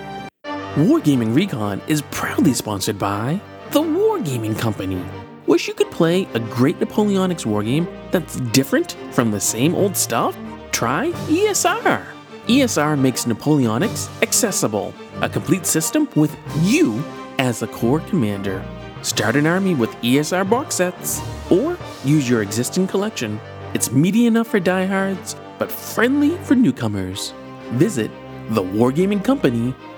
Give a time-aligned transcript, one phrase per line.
[0.76, 3.42] Wargaming Recon is proudly sponsored by
[3.72, 5.04] the Wargaming Company.
[5.48, 10.38] Wish you could play a great Napoleonics wargame that's different from the same old stuff?
[10.72, 12.06] Try ESR.
[12.46, 17.04] ESR makes Napoleonics accessible, a complete system with you
[17.40, 18.64] as the core commander.
[19.02, 23.40] Start an army with ESR box sets, or use your existing collection.
[23.74, 27.34] It's meaty enough for diehards, but friendly for newcomers.
[27.72, 28.12] Visit
[28.50, 29.89] thewargamingcompany.com.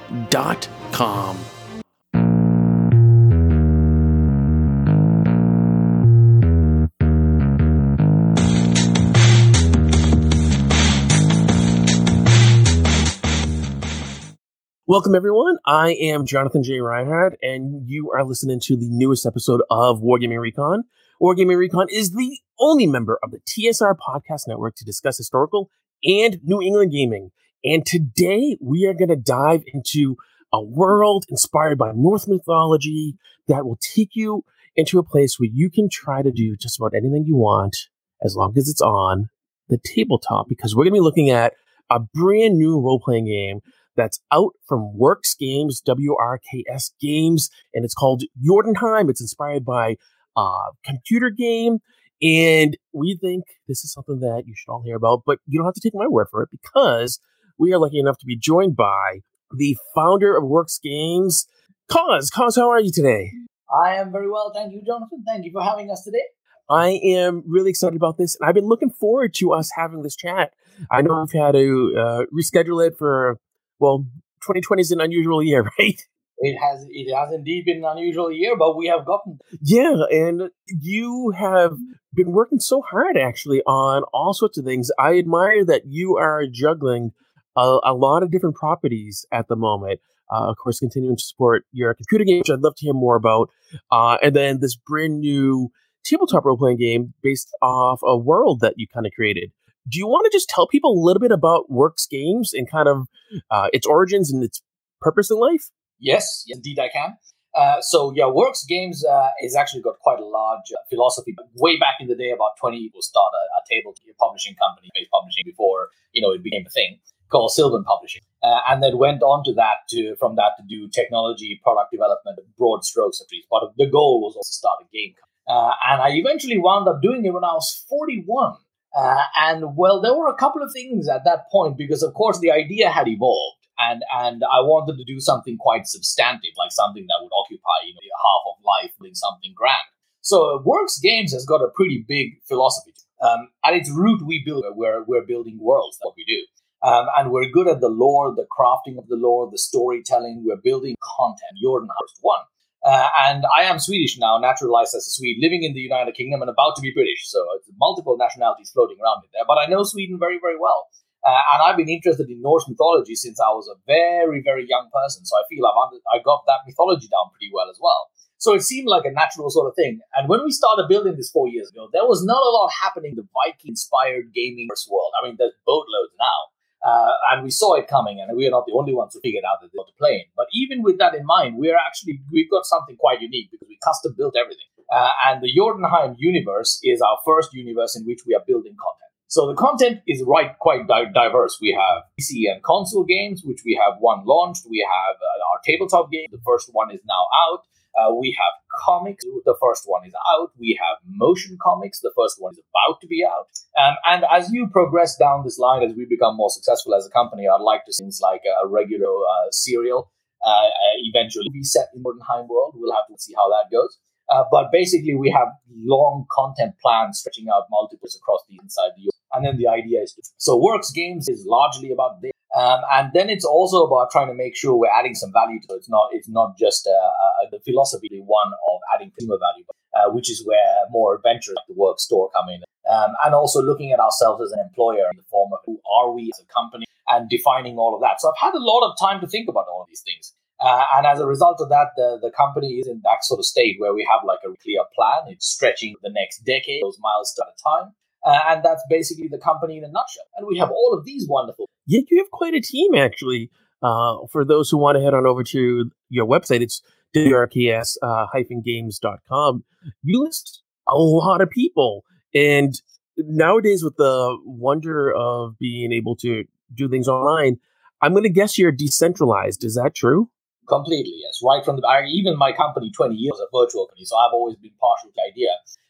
[14.85, 15.59] Welcome, everyone.
[15.65, 16.81] I am Jonathan J.
[16.81, 20.83] Reinhardt, and you are listening to the newest episode of Wargaming Recon.
[21.21, 25.69] Wargaming Recon is the only member of the TSR Podcast Network to discuss historical
[26.03, 27.31] and New England gaming.
[27.63, 30.17] And today we are going to dive into
[30.51, 33.15] a world inspired by Norse mythology
[33.47, 34.43] that will take you
[34.75, 37.75] into a place where you can try to do just about anything you want
[38.23, 39.29] as long as it's on
[39.69, 40.47] the tabletop.
[40.49, 41.53] Because we're going to be looking at
[41.89, 43.59] a brand new role playing game
[43.95, 49.09] that's out from Works Games, WRKS Games, and it's called Jotunheim.
[49.09, 49.97] It's inspired by
[50.35, 51.79] a computer game.
[52.21, 55.65] And we think this is something that you should all hear about, but you don't
[55.65, 57.19] have to take my word for it because
[57.61, 59.19] we are lucky enough to be joined by
[59.55, 61.45] the founder of Works Games,
[61.89, 62.31] Cause.
[62.31, 63.31] Cause, how are you today?
[63.71, 64.51] I am very well.
[64.53, 65.23] Thank you, Jonathan.
[65.25, 66.23] Thank you for having us today.
[66.67, 70.15] I am really excited about this, and I've been looking forward to us having this
[70.15, 70.53] chat.
[70.89, 73.37] I know we've had to uh, reschedule it for
[73.79, 74.05] well,
[74.41, 76.01] 2020 is an unusual year, right?
[76.39, 80.49] It has it has indeed been an unusual year, but we have gotten yeah, and
[80.67, 81.77] you have
[82.13, 84.89] been working so hard actually on all sorts of things.
[84.97, 87.11] I admire that you are juggling
[87.55, 89.99] a, a lot of different properties at the moment.
[90.33, 93.17] Uh, of course, continuing to support your computer game, which I'd love to hear more
[93.17, 93.49] about,
[93.91, 95.71] uh, and then this brand new
[96.05, 99.51] tabletop role playing game based off a world that you kind of created
[99.87, 102.87] do you want to just tell people a little bit about Works Games and kind
[102.87, 103.07] of
[103.49, 104.61] uh, its origins and its
[104.99, 105.71] purpose in life?
[105.99, 107.17] Yes, indeed I can.
[107.53, 111.35] Uh, so yeah, Works Games uh, has actually got quite a large uh, philosophy.
[111.55, 115.11] Way back in the day, about twenty people started a, a table publishing company, based
[115.11, 116.99] publishing before you know it became a thing
[117.31, 120.87] called Sylvan Publishing, uh, and then went on to that to from that to do
[120.89, 123.47] technology, product development, broad strokes at least.
[123.49, 125.13] But the goal was also to start a game.
[125.47, 128.55] Uh, and I eventually wound up doing it when I was forty-one.
[128.95, 132.39] Uh, and well, there were a couple of things at that point because, of course,
[132.39, 137.05] the idea had evolved, and and I wanted to do something quite substantive, like something
[137.07, 139.87] that would occupy you know half of life, doing something grand.
[140.21, 142.93] So, Works Games has got a pretty big philosophy.
[143.21, 145.97] Um, at its root, we build we're we're building worlds.
[145.97, 146.41] That's what we do.
[146.83, 150.43] Um, and we're good at the lore, the crafting of the lore, the storytelling.
[150.45, 151.61] We're building content.
[151.61, 152.41] You're the first one.
[152.83, 156.41] Uh, and I am Swedish now, naturalized as a Swede, living in the United Kingdom
[156.41, 157.29] and about to be British.
[157.29, 159.45] So it's multiple nationalities floating around in there.
[159.45, 160.89] But I know Sweden very, very well.
[161.21, 164.89] Uh, and I've been interested in Norse mythology since I was a very, very young
[164.89, 165.21] person.
[165.25, 168.09] So I feel I've under, I got that mythology down pretty well as well.
[168.41, 170.01] So it seemed like a natural sort of thing.
[170.17, 173.13] And when we started building this four years ago, there was not a lot happening
[173.13, 175.13] in the Viking-inspired gaming world.
[175.21, 176.49] I mean, there's boatloads now.
[176.83, 179.43] Uh, and we saw it coming, and we are not the only ones who figured
[179.45, 180.25] out that they the plane.
[180.35, 183.77] But even with that in mind, we're actually we've got something quite unique because we
[183.83, 184.65] custom built everything.
[184.91, 189.11] Uh, and the Jotunheim universe is our first universe in which we are building content.
[189.27, 191.57] So the content is right quite di- diverse.
[191.61, 194.65] We have PC and console games, which we have one launched.
[194.69, 196.27] We have uh, our tabletop game.
[196.29, 197.63] The first one is now out.
[197.99, 198.53] Uh, we have
[198.85, 199.23] comics.
[199.45, 200.51] The first one is out.
[200.57, 201.99] We have motion comics.
[201.99, 203.47] The first one is about to be out.
[203.81, 207.09] Um, and as you progress down this line, as we become more successful as a
[207.11, 210.11] company, I'd like to see things like a regular uh, serial.
[210.45, 210.69] uh,
[211.03, 212.73] eventually be set in Jotunheim world.
[212.75, 213.97] We'll have to see how that goes.
[214.29, 219.03] Uh, but basically, we have long content plans stretching out multiples across the inside the
[219.09, 219.17] US.
[219.33, 222.31] And then the idea is to, so Works Games is largely about this.
[222.55, 225.73] Um, and then it's also about trying to make sure we're adding some value to
[225.73, 225.77] it.
[225.77, 229.65] It's not, it's not just uh, uh, the philosophy, one of adding consumer value,
[229.95, 232.61] uh, which is where more adventures like the work store come in.
[232.91, 236.11] Um, and also looking at ourselves as an employer in the form of who are
[236.11, 238.19] we as a company and defining all of that.
[238.19, 240.33] So I've had a lot of time to think about all of these things.
[240.59, 243.45] Uh, and as a result of that, the, the company is in that sort of
[243.45, 245.25] state where we have like a clear plan.
[245.27, 247.93] It's stretching the next decade, those milestones at a time.
[248.23, 250.29] Uh, and that's basically the company in a nutshell.
[250.37, 251.67] And we have all of these wonderful.
[251.91, 253.51] Yeah, you have quite a team actually.
[253.83, 256.81] Uh, for those who want to head on over to your website, it's
[257.15, 259.63] wrks-games.com.
[260.03, 262.05] You list a lot of people.
[262.33, 262.73] And
[263.17, 267.57] nowadays, with the wonder of being able to do things online,
[268.01, 269.65] I'm going to guess you're decentralized.
[269.65, 270.29] Is that true?
[270.67, 271.39] Completely, yes.
[271.43, 274.57] Right from the I, even my company, 20 years a virtual company, so I've always
[274.57, 275.49] been partial to the idea.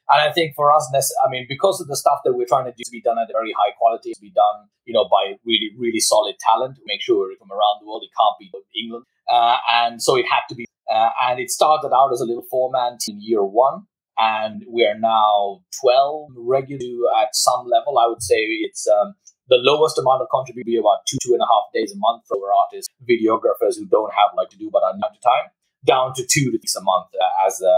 [0.10, 2.72] And I think for us, I mean, because of the stuff that we're trying to
[2.76, 5.36] do to be done at a very high quality, to be done, you know, by
[5.46, 8.04] really, really solid talent to make sure we're from around the world.
[8.04, 8.52] It can't be
[8.84, 10.66] England, uh, and so it had to be.
[10.92, 13.88] Uh, and it started out as a little four man team year one,
[14.18, 17.98] and we are now 12 regular at some level.
[17.98, 19.16] I would say it's um,
[19.50, 22.24] the lowest amount of contribution be about two, two and a half days a month
[22.28, 25.50] for artists, videographers who don't have like to do but on time to time,
[25.86, 27.70] down to two weeks a month uh, as uh,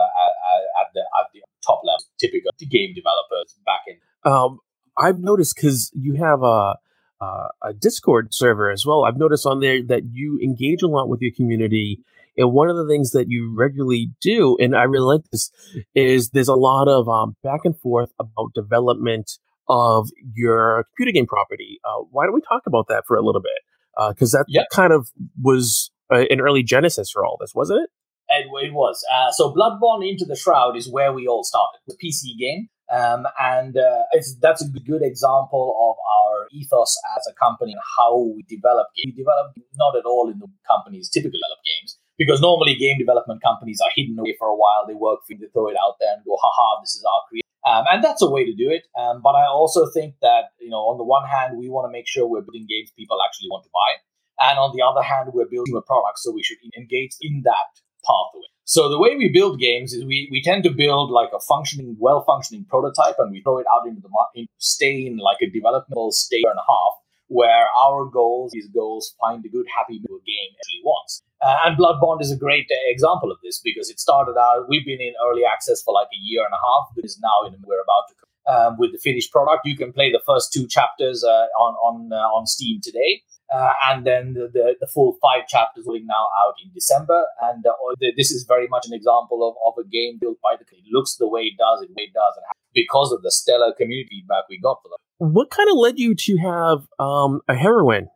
[0.81, 3.97] at the at the top level, typical game developers back in.
[4.29, 4.59] Um,
[4.97, 6.75] I've noticed because you have a,
[7.21, 9.05] a a Discord server as well.
[9.05, 11.99] I've noticed on there that you engage a lot with your community.
[12.35, 15.51] And one of the things that you regularly do, and I really like this,
[15.93, 19.37] is there's a lot of um, back and forth about development
[19.67, 21.79] of your computer game property.
[21.83, 24.09] Uh, why don't we talk about that for a little bit?
[24.09, 24.67] Because uh, that yep.
[24.71, 25.09] kind of
[25.41, 27.89] was uh, an early genesis for all this, wasn't it?
[28.29, 29.03] It, it was.
[29.13, 31.79] Uh, so Blood Bond Into the Shroud is where we all started.
[31.87, 32.69] The PC game.
[32.91, 34.03] Um, and uh,
[34.41, 39.13] that's a good example of our ethos as a company and how we develop games.
[39.17, 43.41] We develop not at all in the companies typically develop games because normally game development
[43.41, 44.85] companies are hidden away for a while.
[44.85, 47.21] They work for you, they throw it out there and go, haha, this is our
[47.29, 48.83] creation um, and that's a way to do it.
[48.99, 51.91] Um, but I also think that, you know, on the one hand, we want to
[51.91, 54.49] make sure we're building games people actually want to buy.
[54.49, 57.69] And on the other hand, we're building a product, so we should engage in that
[58.03, 58.47] pathway.
[58.65, 61.97] So the way we build games is we, we tend to build like a functioning,
[61.99, 65.49] well functioning prototype and we throw it out into the market, stay in like a
[65.49, 66.93] developmental stage and a half
[67.33, 71.21] where our goals, these goals, find a good, happy game actually wants.
[71.41, 74.69] Uh, and Blood Bond is a great uh, example of this because it started out,
[74.69, 77.47] we've been in early access for like a year and a half, but is now
[77.47, 78.15] in, we're about to
[78.47, 79.65] um, with the finished product.
[79.65, 83.71] You can play the first two chapters uh, on on uh, on Steam today, uh,
[83.89, 87.23] and then the, the, the, full five chapters will be now out in December.
[87.41, 87.73] And uh,
[88.17, 90.65] this is very much an example of, of a game built by the.
[90.75, 93.73] It looks the way it does, it way it does, and because of the stellar
[93.73, 95.02] community feedback we got for them.
[95.23, 98.09] What kind of led you to have um, a heroine?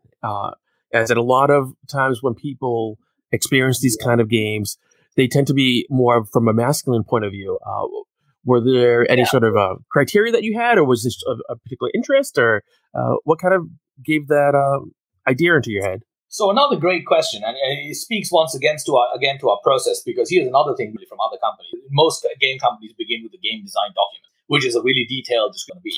[0.93, 2.97] as at a lot of times when people
[3.31, 4.77] experience these kind of games,
[5.15, 7.59] they tend to be more from a masculine point of view.
[7.65, 7.87] Uh,
[8.43, 9.27] were there any yeah.
[9.27, 12.63] sort of uh, criteria that you had, or was this a, a particular interest, or
[12.93, 13.67] uh, what kind of
[14.03, 14.91] gave that um,
[15.27, 16.01] idea into your head?
[16.27, 20.01] So another great question, and it speaks once again to our again to our process
[20.03, 21.71] because here's another thing really from other companies.
[21.89, 25.67] Most game companies begin with a game design document, which is a really detailed just
[25.67, 25.95] going to be.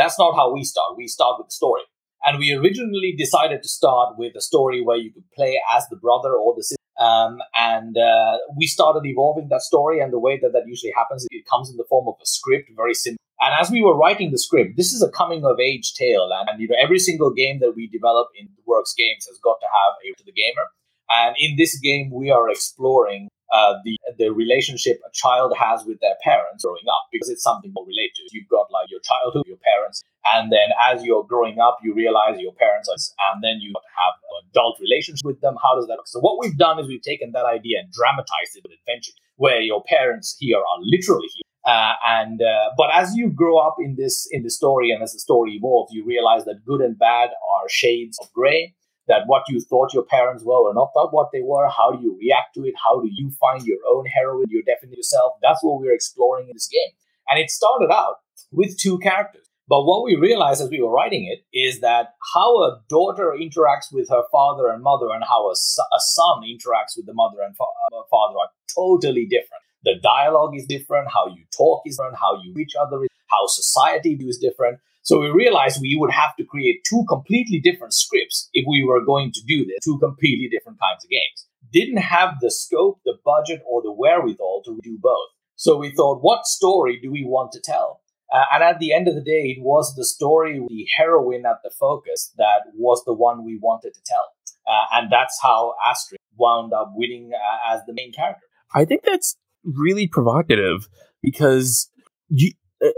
[0.00, 0.96] That's not how we start.
[0.96, 1.82] We start with the story,
[2.24, 5.96] and we originally decided to start with a story where you could play as the
[5.96, 10.00] brother or the sister um, and uh, we started evolving that story.
[10.00, 12.70] And the way that that usually happens, it comes in the form of a script,
[12.76, 13.18] very simple.
[13.40, 16.28] And as we were writing the script, this is a coming of age tale.
[16.30, 19.66] And, you know, every single game that we develop in Works Games has got to
[19.66, 20.68] have a to the gamer.
[21.08, 25.98] And in this game, we are exploring uh, the the relationship a child has with
[26.00, 28.22] their parents growing up because it's something to relate to.
[28.32, 30.02] You've got like your childhood, your parents,
[30.34, 32.98] and then as you're growing up, you realize your parents are,
[33.32, 34.14] and then you have
[34.50, 35.56] adult relationship with them.
[35.62, 36.08] How does that work?
[36.08, 39.60] So what we've done is we've taken that idea and dramatized it with adventure, where
[39.60, 41.42] your parents here are literally here.
[41.66, 45.12] Uh, and uh, but as you grow up in this in the story and as
[45.12, 48.74] the story evolves, you realize that good and bad are shades of gray
[49.10, 51.68] that what you thought your parents were or not thought what they were.
[51.68, 52.74] How do you react to it?
[52.82, 55.32] How do you find your own heroine, your definite yourself?
[55.42, 56.92] That's what we're exploring in this game.
[57.28, 59.46] And it started out with two characters.
[59.68, 63.92] But what we realized as we were writing it is that how a daughter interacts
[63.92, 67.56] with her father and mother and how a, a son interacts with the mother and
[67.56, 69.62] fa- uh, father are totally different.
[69.84, 74.14] The dialogue is different, how you talk is different, how you reach other, how society
[74.14, 74.78] views different.
[75.02, 79.04] So we realized we would have to create two completely different scripts if we were
[79.04, 81.46] going to do this, two completely different kinds of games.
[81.72, 85.28] didn't have the scope, the budget, or the wherewithal to do both.
[85.56, 88.00] So we thought, what story do we want to tell?
[88.32, 91.58] Uh, and at the end of the day, it was the story, the heroine at
[91.64, 94.32] the focus that was the one we wanted to tell.
[94.66, 98.46] Uh, and that's how Astrid wound up winning uh, as the main character.
[98.74, 100.88] I think that's really provocative
[101.22, 101.90] because
[102.28, 102.52] you,
[102.84, 102.90] uh,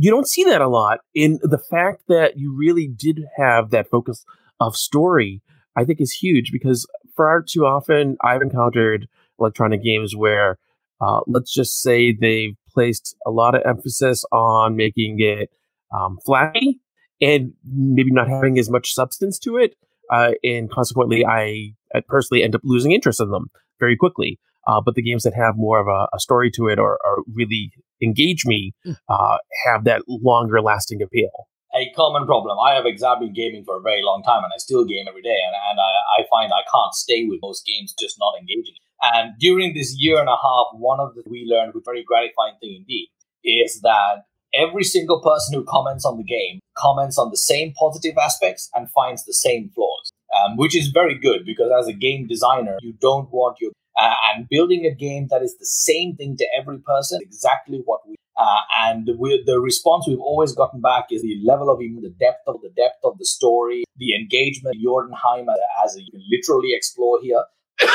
[0.00, 3.90] you don't see that a lot in the fact that you really did have that
[3.90, 4.24] focus
[4.60, 5.42] of story.
[5.76, 9.08] I think is huge because far too often I've encountered
[9.40, 10.58] electronic games where,
[11.00, 15.50] uh, let's just say they've placed a lot of emphasis on making it
[15.96, 16.80] um, flashy
[17.20, 19.74] and maybe not having as much substance to it.
[20.12, 24.38] Uh, and consequently, I, I, personally end up losing interest in them very quickly.
[24.68, 27.24] Uh, but the games that have more of a, a story to it or, or
[27.32, 27.72] really
[28.02, 28.92] engage me hmm.
[29.08, 31.48] uh, have that longer lasting appeal.
[31.74, 32.56] A common problem.
[32.58, 35.22] I have exactly been gaming for a very long time and I still game every
[35.22, 35.38] day.
[35.46, 38.76] And, and I, I find I can't stay with most games just not engaging.
[39.02, 42.54] And during this year and a half, one of the we learned, a very gratifying
[42.60, 43.08] thing indeed,
[43.44, 48.16] is that every single person who comments on the game comments on the same positive
[48.16, 52.26] aspects and finds the same flaws, um, which is very good because as a game
[52.26, 56.36] designer, you don't want your uh, and building a game that is the same thing
[56.36, 58.14] to every person, exactly what we.
[58.38, 62.14] Uh, and we, the response we've always gotten back is the level of even the
[62.20, 64.76] depth of the depth of the story, the engagement.
[64.80, 65.48] Jotunheim
[65.84, 67.42] as you can literally explore here.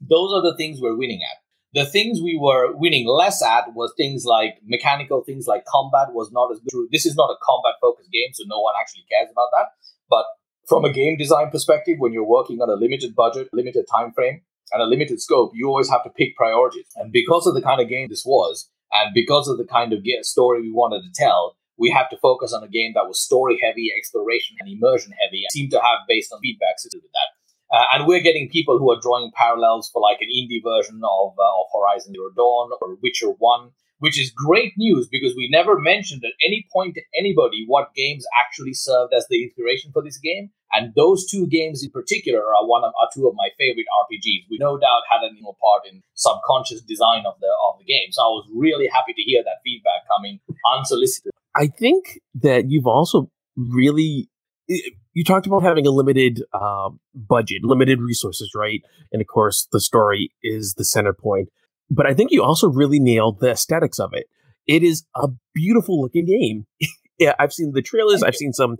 [0.00, 1.38] Those are the things we're winning at.
[1.74, 6.30] The things we were winning less at was things like mechanical things like combat was
[6.30, 6.88] not as good.
[6.92, 9.68] This is not a combat focused game, so no one actually cares about that.
[10.08, 10.26] But
[10.68, 14.42] from a game design perspective, when you're working on a limited budget, limited time frame,
[14.72, 16.86] and a limited scope, you always have to pick priorities.
[16.96, 20.04] And because of the kind of game this was, and because of the kind of
[20.22, 23.58] story we wanted to tell, we had to focus on a game that was story
[23.62, 25.42] heavy, exploration and immersion heavy.
[25.42, 27.30] It seemed to have based on feedback to do with that.
[27.72, 31.32] Uh, and we're getting people who are drawing parallels for like an indie version of,
[31.38, 33.70] uh, of Horizon Zero Dawn or Witcher 1,
[34.02, 38.26] which is great news because we never mentioned at any point to anybody what games
[38.36, 40.50] actually served as the inspiration for this game.
[40.72, 44.50] And those two games in particular are one of are two of my favorite RPGs.
[44.50, 48.10] We no doubt had a you part in subconscious design of the of the game.
[48.10, 50.40] So I was really happy to hear that feedback coming
[50.76, 51.30] unsolicited.
[51.54, 54.28] I think that you've also really
[54.66, 58.82] you talked about having a limited uh, budget, limited resources, right?
[59.12, 61.50] And of course, the story is the center point.
[61.92, 64.26] But I think you also really nailed the aesthetics of it.
[64.66, 66.66] It is a beautiful looking game.
[67.18, 68.76] yeah, I've seen the trailers, I've seen some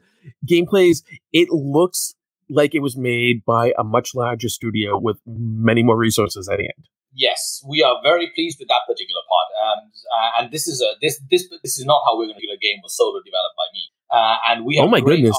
[0.49, 1.03] gameplays.
[1.33, 2.15] It looks
[2.49, 6.89] like it was made by a much larger studio with many more resources at hand.
[7.15, 9.49] Yes, we are very pleased with that particular part.
[9.61, 12.47] Um, uh, and this is a this this this is not how we're going to
[12.47, 13.83] do a game was solo developed by me.
[14.11, 15.37] Uh, and we have oh my goodness,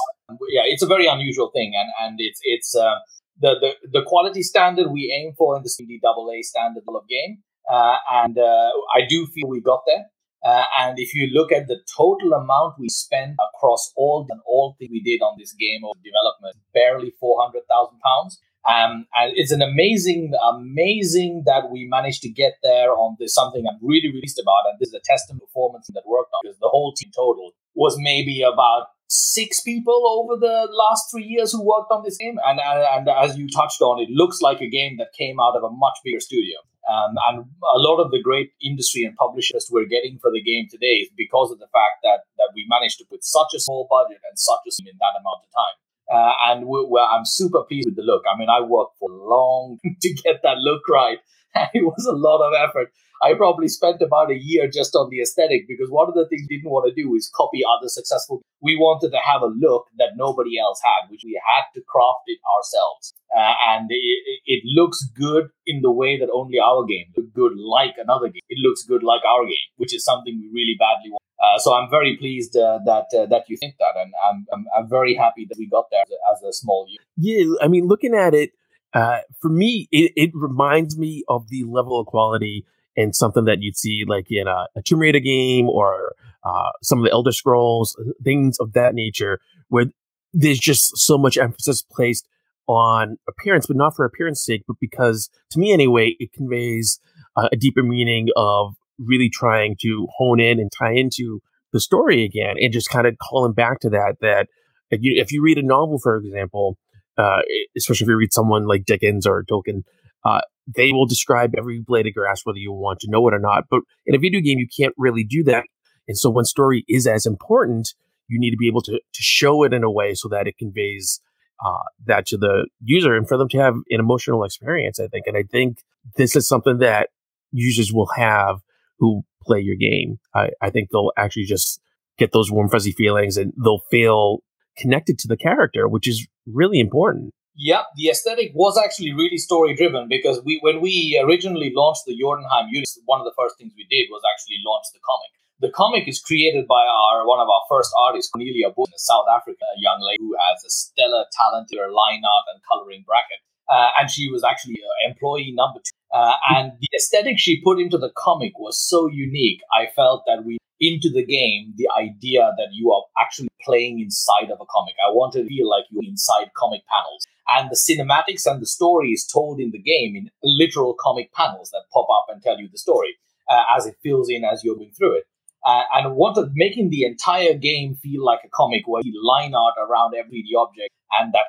[0.50, 2.94] yeah, it's a very unusual thing, and and it's it's uh,
[3.40, 8.38] the the the quality standard we aim for in the CDAA standard of game, and
[8.38, 10.04] uh, I do feel we got there.
[10.44, 14.76] Uh, and if you look at the total amount we spent across all and all
[14.78, 18.40] things we did on this game of development, barely four hundred thousand pounds.
[18.66, 23.62] Um, and it's an amazing, amazing that we managed to get there on this something
[23.68, 24.64] I'm really, really pleased about.
[24.70, 27.96] And this is a testament performance that worked on because the whole team total was
[27.98, 32.38] maybe about six people over the last three years who worked on this game.
[32.46, 35.56] And, and, and as you touched on, it looks like a game that came out
[35.56, 36.56] of a much bigger studio.
[36.84, 40.68] Um, and a lot of the great industry and publishers we're getting for the game
[40.68, 43.88] today is because of the fact that, that we managed to put such a small
[43.88, 45.76] budget and such a in that amount of time.
[46.12, 48.24] Uh, and we're, we're, I'm super pleased with the look.
[48.28, 51.18] I mean, I worked for long to get that look right.
[51.72, 52.92] It was a lot of effort.
[53.22, 56.46] I probably spent about a year just on the aesthetic because one of the things
[56.48, 58.42] we didn't want to do is copy other successful.
[58.60, 62.26] We wanted to have a look that nobody else had, which we had to craft
[62.26, 63.14] it ourselves.
[63.34, 67.52] Uh, and it, it, looks good in the way that only our game look good
[67.56, 68.42] like another game.
[68.48, 71.22] It looks good like our game, which is something we really badly want.
[71.42, 74.64] Uh, so I'm very pleased uh, that uh, that you think that, and I'm, I'm,
[74.76, 77.06] I'm very happy that we got there as a, as a small unit.
[77.16, 78.52] Yeah, I mean, looking at it,
[78.94, 82.64] uh, for me, it, it reminds me of the level of quality
[82.96, 86.98] and something that you'd see like in a, a Tomb Raider game or uh, some
[86.98, 89.86] of the Elder Scrolls, things of that nature, where
[90.32, 92.28] there's just so much emphasis placed
[92.66, 96.98] on appearance, but not for appearance sake, but because to me anyway, it conveys
[97.36, 101.40] uh, a deeper meaning of really trying to hone in and tie into
[101.72, 104.48] the story again and just kind of calling back to that, that
[104.90, 106.78] if you, if you read a novel, for example,
[107.18, 107.40] uh,
[107.76, 109.82] especially if you read someone like Dickens or Tolkien,
[110.24, 113.38] uh, they will describe every blade of grass, whether you want to know it or
[113.38, 113.64] not.
[113.70, 115.64] But in a video game, you can't really do that.
[116.08, 117.94] And so when story is as important,
[118.28, 120.56] you need to be able to, to show it in a way so that it
[120.58, 121.20] conveys
[121.64, 124.98] uh, that to the user and for them to have an emotional experience.
[124.98, 125.78] I think, and I think
[126.16, 127.10] this is something that
[127.52, 128.60] users will have
[128.98, 130.18] who play your game.
[130.34, 131.80] I, I think they'll actually just
[132.18, 134.38] get those warm fuzzy feelings and they'll feel
[134.76, 137.32] connected to the character, which is really important.
[137.54, 142.18] Yeah, the aesthetic was actually really story driven because we when we originally launched the
[142.18, 145.30] Jotunheim unit, one of the first things we did was actually launch the comic.
[145.62, 149.30] The comic is created by our one of our first artists, Cornelia Boone, a South
[149.30, 153.38] African young lady who has a stellar talent in her line art and coloring bracket.
[153.72, 156.16] Uh, and she was actually uh, employee number two.
[156.16, 159.60] Uh, and the aesthetic she put into the comic was so unique.
[159.72, 164.50] I felt that we into the game the idea that you are actually playing inside
[164.50, 164.94] of a comic.
[165.06, 167.26] I wanted to feel like you're inside comic panels.
[167.48, 171.70] And the cinematics and the story is told in the game in literal comic panels
[171.70, 173.16] that pop up and tell you the story
[173.50, 175.24] uh, as it fills in as you're going through it.
[175.66, 179.74] Uh, and wanted making the entire game feel like a comic where you line art
[179.78, 181.46] around every object and that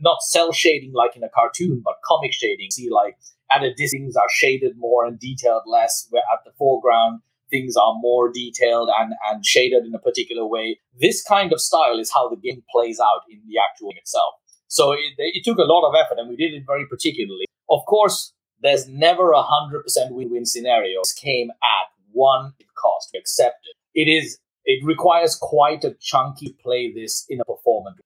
[0.00, 2.70] not cell shading like in a cartoon, but comic shading.
[2.70, 3.16] See, like
[3.50, 6.06] at a distance, things are shaded more and detailed less.
[6.10, 10.78] Where at the foreground, things are more detailed and, and shaded in a particular way.
[11.00, 14.34] This kind of style is how the game plays out in the actual game itself.
[14.68, 17.46] So it, it took a lot of effort, and we did it very particularly.
[17.70, 18.32] Of course,
[18.62, 21.00] there's never a hundred percent win-win scenario.
[21.02, 23.10] This came at one it cost.
[23.12, 23.24] it.
[23.94, 24.38] It is.
[24.64, 28.00] It requires quite a chunky play this in a performance.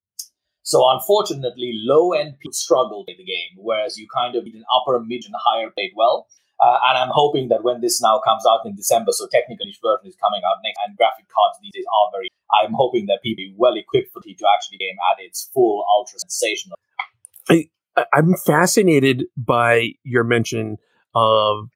[0.62, 4.64] So unfortunately, low end people struggle in the game, whereas you kind of need an
[4.71, 6.26] upper, mid, and higher played well.
[6.61, 9.81] Uh, and I'm hoping that when this now comes out in December, so technically each
[9.83, 12.29] version is coming out next, and graphic cards these days are very.
[12.62, 15.85] I'm hoping that people be well equipped for it to actually game at its full
[15.88, 16.76] ultra sensational.
[17.49, 17.69] I,
[18.12, 20.76] I'm fascinated by your mention
[21.14, 21.71] of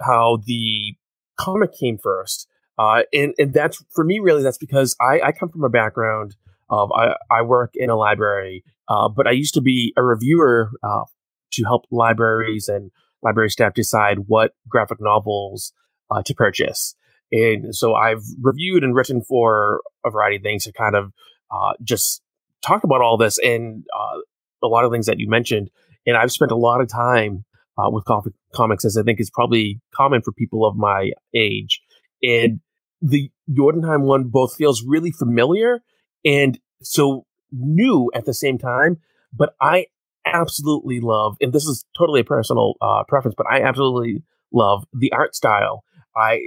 [0.00, 0.96] how the
[1.40, 5.48] comic came first, uh, and and that's for me really that's because I, I come
[5.48, 6.36] from a background
[6.68, 10.70] of I, I work in a library, uh, but I used to be a reviewer
[10.82, 11.04] uh,
[11.52, 12.90] to help libraries and
[13.22, 15.72] library staff decide what graphic novels
[16.10, 16.94] uh, to purchase.
[17.32, 21.12] And so I've reviewed and written for a variety of things to kind of
[21.50, 22.22] uh, just
[22.62, 24.18] talk about all this and uh,
[24.62, 25.70] a lot of things that you mentioned.
[26.06, 27.44] And I've spent a lot of time
[27.80, 28.04] uh, with
[28.54, 31.80] comics, as I think is probably common for people of my age.
[32.22, 32.60] And
[33.00, 35.82] the Jotunheim one both feels really familiar
[36.24, 38.98] and so new at the same time.
[39.32, 39.86] But I
[40.26, 45.12] absolutely love, and this is totally a personal uh, preference, but I absolutely love the
[45.12, 45.84] art style.
[46.16, 46.40] I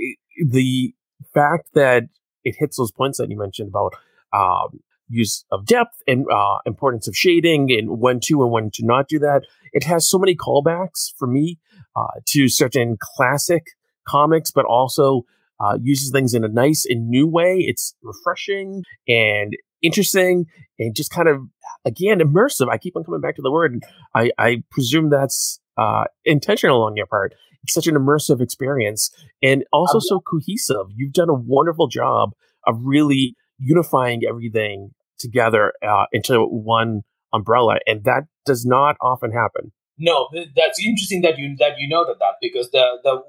[0.46, 0.94] the
[1.34, 2.04] fact that
[2.44, 3.94] it hits those points that you mentioned about
[4.34, 8.86] um, use of depth and uh, importance of shading and when to and when to
[8.86, 9.44] not do that.
[9.72, 11.60] It has so many callbacks for me
[11.96, 13.64] uh, to certain classic
[14.08, 15.24] comics, but also
[15.60, 17.58] uh, uses things in a nice and new way.
[17.60, 20.46] It's refreshing and interesting
[20.80, 21.42] and just kind of
[21.86, 22.70] again immersive.
[22.70, 23.84] I keep on coming back to the word.
[24.16, 27.36] I, I presume that's uh, intentional on your part.
[27.64, 29.10] It's such an immersive experience
[29.42, 30.88] and also so cohesive.
[30.96, 32.32] You've done a wonderful job
[32.66, 39.72] of really unifying everything together uh, into one umbrella, and that does not often happen.
[39.98, 43.22] No, that's interesting that you that you noted that because the the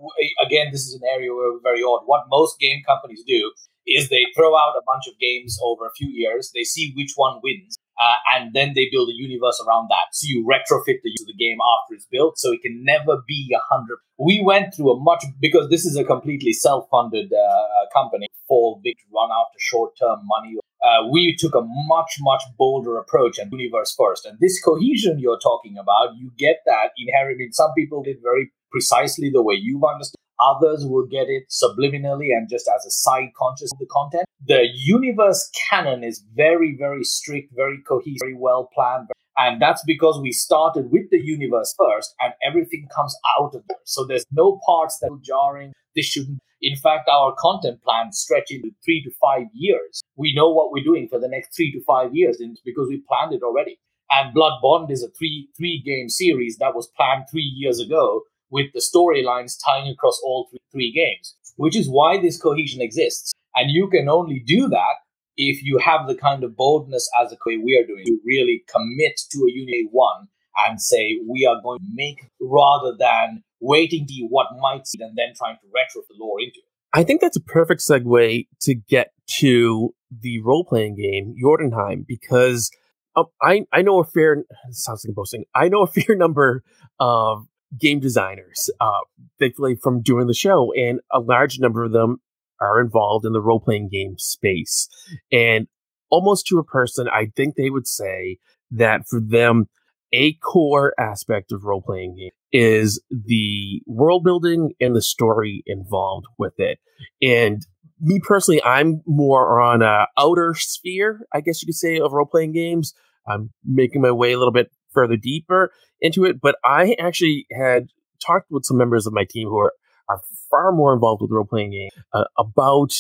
[0.45, 2.03] again this is an area where we're very odd.
[2.07, 3.53] What most game companies do
[3.87, 6.51] is they throw out a bunch of games over a few years.
[6.55, 10.13] They see which one wins, uh, and then they build a universe around that.
[10.13, 13.63] So you retrofit the, the game after it's built, so it can never be a
[13.73, 13.99] hundred.
[14.19, 18.97] We went through a much because this is a completely self-funded uh, company for big
[19.15, 20.57] run after short-term money.
[20.85, 24.27] Uh, we took a much much bolder approach and universe first.
[24.27, 27.49] And this cohesion you're talking about, you get that inherently.
[27.53, 30.21] Some people did very precisely the way you've understood.
[30.41, 34.25] Others will get it subliminally and just as a side conscious of the content.
[34.47, 39.09] The universe canon is very, very strict, very cohesive, very well planned.
[39.37, 43.79] And that's because we started with the universe first and everything comes out of there.
[43.85, 45.73] So there's no parts that are jarring.
[45.97, 46.39] This shouldn't.
[46.63, 50.03] In fact, our content plan stretch into three to five years.
[50.17, 53.35] We know what we're doing for the next three to five years because we planned
[53.35, 53.79] it already.
[54.11, 58.23] And Blood Bond is a three three game series that was planned three years ago
[58.51, 63.33] with the storylines tying across all three, three games, which is why this cohesion exists.
[63.55, 64.97] And you can only do that
[65.37, 68.65] if you have the kind of boldness as a way we are doing to really
[68.69, 70.29] commit to a Unity 1
[70.67, 75.17] and say we are going to make rather than waiting to what might see and
[75.17, 76.65] then trying to retro the lore into it.
[76.93, 82.71] I think that's a perfect segue to get to the role playing game, Jotunheim, because
[83.17, 86.63] um, I, I know a fair, sounds like a boasting, I know a fair number
[87.01, 87.47] of
[87.79, 89.01] game designers, uh,
[89.39, 92.19] thankfully from doing the show, and a large number of them
[92.61, 94.89] are involved in the role playing game space.
[95.33, 95.67] And
[96.11, 98.39] almost to a person, I think they would say
[98.71, 99.67] that for them,
[100.13, 106.27] a core aspect of role playing game is the world building and the story involved
[106.39, 106.79] with it.
[107.21, 107.67] And
[108.01, 112.27] me personally, I'm more on a outer sphere, I guess you could say, of role
[112.27, 112.95] playing games.
[113.27, 117.89] I'm making my way a little bit further deeper into it, but I actually had
[118.25, 119.73] talked with some members of my team who are,
[120.09, 122.93] are far more involved with role playing games uh, about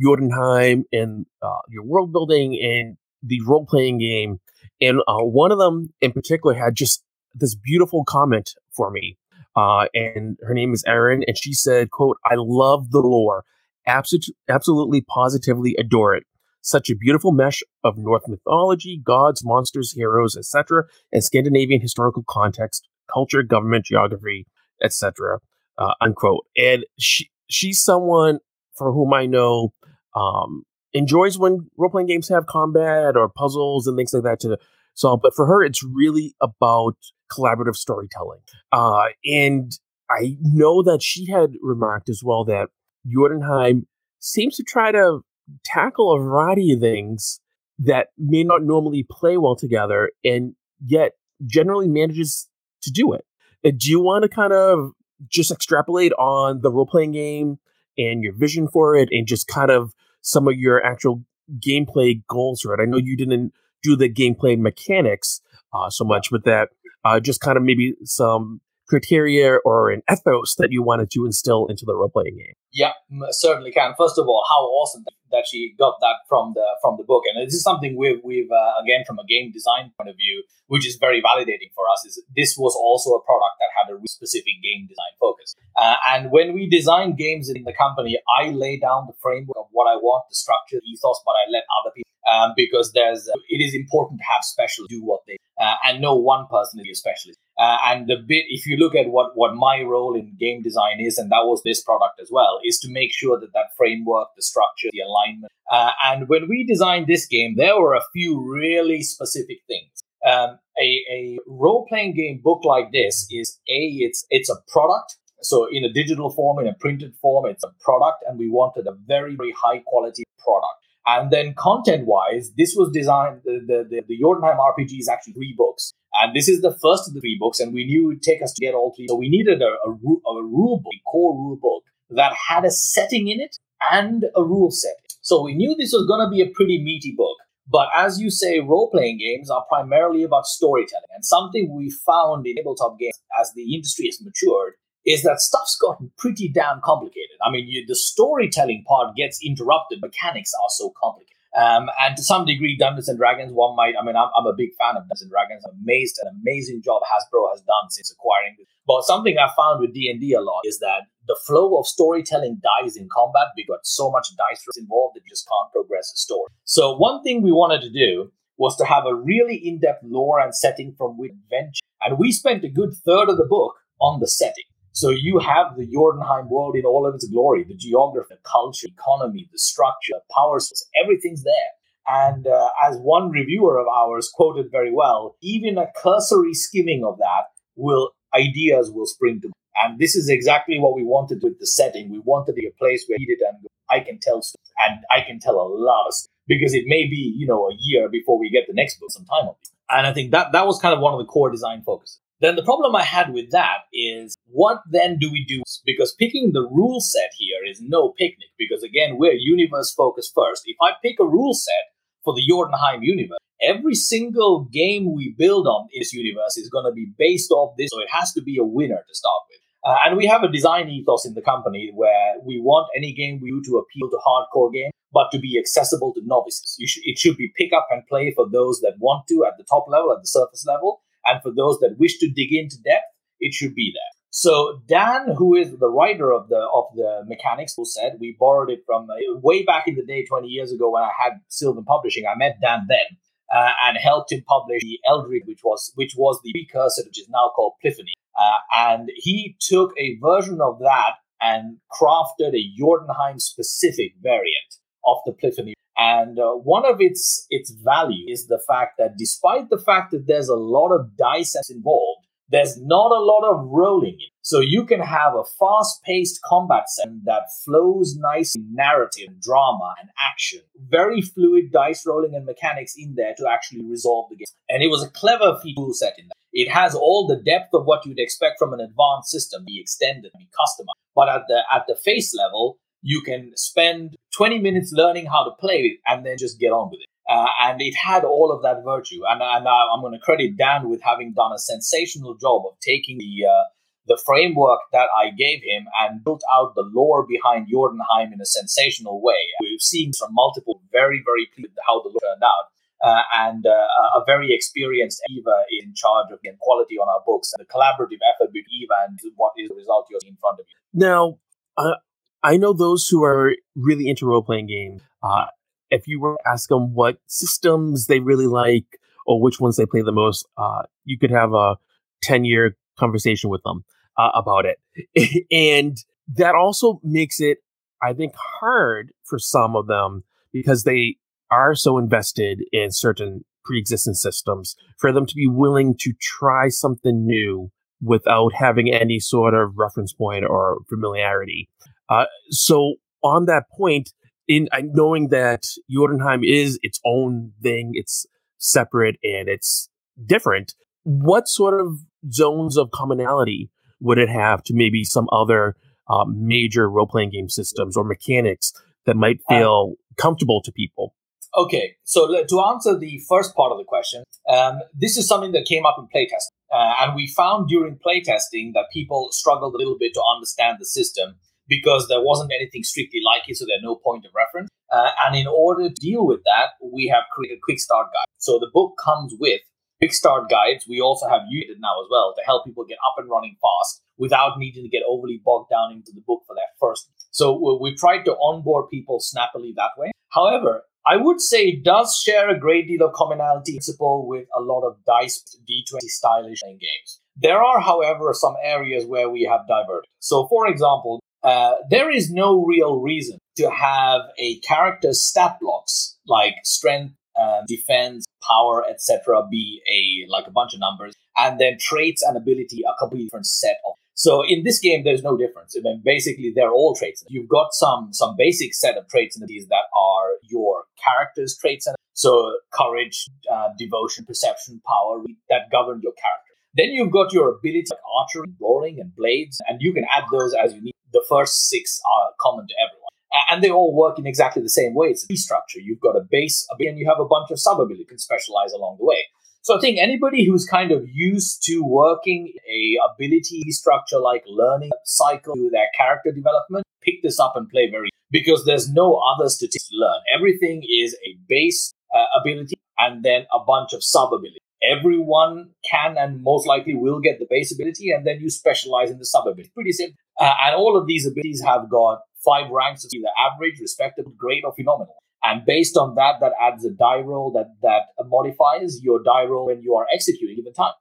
[0.00, 4.40] Jotunheim and uh, your world building and the role playing game.
[4.80, 7.04] And uh, one of them in particular had just
[7.34, 9.18] this beautiful comment for me.
[9.56, 13.44] Uh, and her name is Erin, and she said, "quote I love the lore,
[13.86, 16.24] absolutely, absolutely, positively adore it.
[16.66, 22.88] Such a beautiful mesh of Norse mythology, gods, monsters, heroes, etc., and Scandinavian historical context,
[23.12, 24.46] culture, government, geography,
[24.82, 25.40] etc."
[25.76, 26.46] Uh, unquote.
[26.56, 28.38] And she she's someone
[28.76, 29.74] for whom I know
[30.16, 30.62] um,
[30.94, 34.56] enjoys when role playing games have combat or puzzles and things like that to
[34.94, 35.20] solve.
[35.22, 36.96] But for her, it's really about
[37.30, 38.40] collaborative storytelling.
[38.72, 39.72] Uh, and
[40.10, 42.68] I know that she had remarked as well that
[43.06, 43.86] Jotunheim
[44.18, 45.20] seems to try to
[45.64, 47.40] tackle a variety of things
[47.78, 50.54] that may not normally play well together and
[50.84, 51.12] yet
[51.46, 52.48] generally manages
[52.82, 53.24] to do it.
[53.64, 54.92] Uh, do you want to kind of
[55.28, 57.58] just extrapolate on the role playing game
[57.98, 61.24] and your vision for it and just kind of some of your actual
[61.58, 62.82] gameplay goals for it?
[62.82, 63.52] I know you didn't
[63.82, 65.40] do the gameplay mechanics
[65.72, 66.70] uh, so much, but that
[67.04, 71.66] uh, just kind of maybe some criteria or an ethos that you wanted to instill
[71.66, 72.54] into the role playing game.
[72.72, 72.92] Yeah,
[73.30, 73.94] certainly can.
[73.96, 77.46] First of all, how awesome that she got that from the from the book, and
[77.46, 80.86] this is something we've we've uh, again from a game design point of view, which
[80.86, 82.04] is very validating for us.
[82.06, 86.30] Is this was also a product that had a specific game design focus, uh, and
[86.30, 89.96] when we design games in the company, I lay down the framework of what I
[89.96, 93.62] want, the structure, the ethos, but I let other people um, because there's uh, it
[93.62, 96.94] is important to have specialists do what they uh, and no one person is a
[96.94, 97.38] specialist.
[97.58, 100.98] Uh, and the bit, if you look at what what my role in game design
[101.00, 104.28] is, and that was this product as well, is to make sure that that framework,
[104.36, 105.52] the structure, the alignment.
[105.70, 110.02] Uh, and when we designed this game, there were a few really specific things.
[110.26, 115.16] Um, a, a role playing game book like this is a it's it's a product
[115.42, 118.86] so in a digital form in a printed form it's a product and we wanted
[118.86, 123.86] a very very high quality product and then content wise, this was designed, the, the,
[123.88, 125.92] the, the RPG is actually three books.
[126.14, 128.42] And this is the first of the three books, and we knew it would take
[128.42, 129.08] us to get all three.
[129.08, 132.70] So we needed a, a, a rule book, a core rule book that had a
[132.70, 133.58] setting in it
[133.90, 134.96] and a rule set.
[135.20, 137.36] So we knew this was going to be a pretty meaty book.
[137.66, 141.08] But as you say, role playing games are primarily about storytelling.
[141.14, 144.74] And something we found in tabletop games as the industry has matured
[145.06, 147.36] is that stuff's gotten pretty damn complicated.
[147.44, 150.00] I mean, you, the storytelling part gets interrupted.
[150.00, 151.34] Mechanics are so complicated.
[151.54, 154.56] Um, and to some degree, Dungeons and Dragons, one might, I mean, I'm, I'm a
[154.56, 155.64] big fan of Dungeons and Dragons.
[155.64, 158.66] Amazed, an amazing job Hasbro has done since acquiring it.
[158.86, 162.96] But something I found with D&D a lot is that the flow of storytelling dies
[162.96, 166.50] in combat because so much dice involved that you just can't progress the story.
[166.64, 170.54] So one thing we wanted to do was to have a really in-depth lore and
[170.54, 171.82] setting from which adventure.
[172.02, 174.64] And we spent a good third of the book on the setting.
[174.94, 178.86] So you have the Jotunheim world in all of its glory, the geography, the culture,
[178.86, 181.72] economy, the structure, the power source, everything's there.
[182.06, 187.18] And uh, as one reviewer of ours quoted very well, even a cursory skimming of
[187.18, 189.48] that will ideas will spring to.
[189.48, 189.54] mind.
[189.82, 192.08] And this is exactly what we wanted with the setting.
[192.08, 194.42] We wanted to a place where it and I can tell
[194.78, 197.74] and I can tell a lot of stuff because it may be you know a
[197.80, 199.68] year before we get the next book, some time on it.
[199.90, 202.20] And I think that that was kind of one of the core design focuses.
[202.40, 205.62] Then the problem I had with that is what then do we do?
[205.86, 210.62] Because picking the rule set here is no picnic, because again, we're universe focused first.
[210.66, 211.92] If I pick a rule set
[212.24, 216.92] for the Jotunheim universe, every single game we build on this universe is going to
[216.92, 219.60] be based off this, so it has to be a winner to start with.
[219.84, 223.38] Uh, and we have a design ethos in the company where we want any game
[223.40, 226.76] we do to appeal to hardcore game, but to be accessible to novices.
[226.84, 229.64] Sh- it should be pick up and play for those that want to at the
[229.64, 233.06] top level, at the surface level, and for those that wish to dig into depth,
[233.40, 234.14] it should be there.
[234.30, 238.70] So Dan, who is the writer of the of the mechanics, who said we borrowed
[238.70, 241.84] it from uh, way back in the day, twenty years ago when I had Sylvan
[241.84, 242.24] Publishing.
[242.26, 243.06] I met Dan then
[243.54, 247.28] uh, and helped him publish the Eldritch, which was which was the precursor, which is
[247.28, 248.14] now called Polyphony.
[248.36, 255.18] Uh, and he took a version of that and crafted a Jotunheim specific variant of
[255.26, 259.78] the Polyphony and uh, one of its its value is the fact that despite the
[259.78, 264.30] fact that there's a lot of dice involved, there's not a lot of rolling in.
[264.42, 270.60] So you can have a fast-paced combat set that flows nice narrative, drama, and action.
[270.88, 274.46] Very fluid dice rolling and mechanics in there to actually resolve the game.
[274.68, 276.34] And it was a clever feature set in that.
[276.52, 280.30] It has all the depth of what you'd expect from an advanced system, be extended,
[280.38, 281.00] be customized.
[281.16, 285.50] But at the at the face level, you can spend 20 minutes learning how to
[285.60, 287.08] play it and then just get on with it.
[287.28, 289.20] Uh, and it had all of that virtue.
[289.28, 293.18] And, and I'm going to credit Dan with having done a sensational job of taking
[293.18, 293.64] the uh,
[294.06, 298.44] the framework that I gave him and built out the lore behind Jotunheim in a
[298.44, 299.40] sensational way.
[299.62, 302.68] We've seen from multiple very, very pleased how the lore turned out.
[303.00, 307.52] Uh, and uh, a very experienced Eva in charge of getting quality on our books.
[307.56, 310.66] The collaborative effort between Eva and what is the result you're seeing in front of
[310.68, 311.00] you.
[311.00, 311.38] Now,
[311.76, 311.96] uh,
[312.44, 315.00] I know those who are really into role playing games.
[315.22, 315.46] Uh,
[315.90, 318.84] if you were to ask them what systems they really like
[319.26, 321.76] or which ones they play the most, uh, you could have a
[322.22, 323.82] 10 year conversation with them
[324.18, 325.46] uh, about it.
[325.50, 325.96] and
[326.36, 327.58] that also makes it,
[328.02, 331.16] I think, hard for some of them because they
[331.50, 336.68] are so invested in certain pre existing systems for them to be willing to try
[336.68, 337.70] something new
[338.02, 341.70] without having any sort of reference point or familiarity.
[342.08, 344.10] Uh, so, on that point,
[344.46, 348.26] in knowing that Jotunheim is its own thing, it's
[348.58, 349.88] separate and it's
[350.26, 350.74] different.
[351.02, 351.98] What sort of
[352.30, 355.76] zones of commonality would it have to maybe some other
[356.08, 358.72] uh, major role playing game systems or mechanics
[359.06, 361.14] that might uh, feel uh, comfortable to people?
[361.56, 365.66] Okay, so to answer the first part of the question, um, this is something that
[365.66, 366.50] came up in playtesting.
[366.72, 370.84] Uh, and we found during playtesting that people struggled a little bit to understand the
[370.84, 371.36] system
[371.68, 374.68] because there wasn't anything strictly like it, so there's no point of reference.
[374.92, 378.30] Uh, and in order to deal with that, we have created a quick start guide.
[378.38, 379.60] So the book comes with
[379.98, 380.86] quick start guides.
[380.88, 384.02] We also have it now as well to help people get up and running fast
[384.18, 387.10] without needing to get overly bogged down into the book for that first.
[387.30, 390.12] So we've tried to onboard people snappily that way.
[390.30, 394.60] However, I would say it does share a great deal of commonality principle with a
[394.60, 397.20] lot of dice D20 stylish playing games.
[397.36, 400.06] There are, however, some areas where we have diverged.
[400.20, 406.16] So, for example, uh, there is no real reason to have a character's stat blocks
[406.26, 409.46] like strength, uh, defense, power, etc.
[409.50, 413.46] be a like a bunch of numbers, and then traits and ability a completely different
[413.46, 413.94] set of.
[414.14, 415.76] So in this game, there's no difference.
[415.76, 417.24] I mean, basically, they're all traits.
[417.28, 421.86] You've got some some basic set of traits and abilities that are your character's traits,
[421.86, 426.52] and so courage, uh, devotion, perception, power that govern your character.
[426.76, 430.54] Then you've got your ability like archery, rolling, and blades, and you can add those
[430.54, 433.14] as you need the first six are common to everyone.
[433.50, 435.08] And they all work in exactly the same way.
[435.08, 435.80] It's a structure.
[435.80, 438.72] You've got a base and you have a bunch of sub abilities you can specialize
[438.72, 439.24] along the way.
[439.62, 444.90] So I think anybody who's kind of used to working a ability structure like learning
[445.06, 449.48] cycle to their character development, pick this up and play very because there's no other
[449.48, 450.20] statistics to learn.
[450.36, 456.16] Everything is a base uh, ability and then a bunch of sub abilities everyone can
[456.18, 459.46] and most likely will get the base ability, and then you specialize in the sub
[459.46, 459.70] ability.
[459.74, 460.16] Pretty simple.
[460.40, 464.64] Uh, and all of these abilities have got five ranks of either average, respectable, great,
[464.64, 465.14] or phenomenal.
[465.42, 469.66] And based on that, that adds a die roll that that modifies your die roll
[469.66, 470.94] when you are executing given time.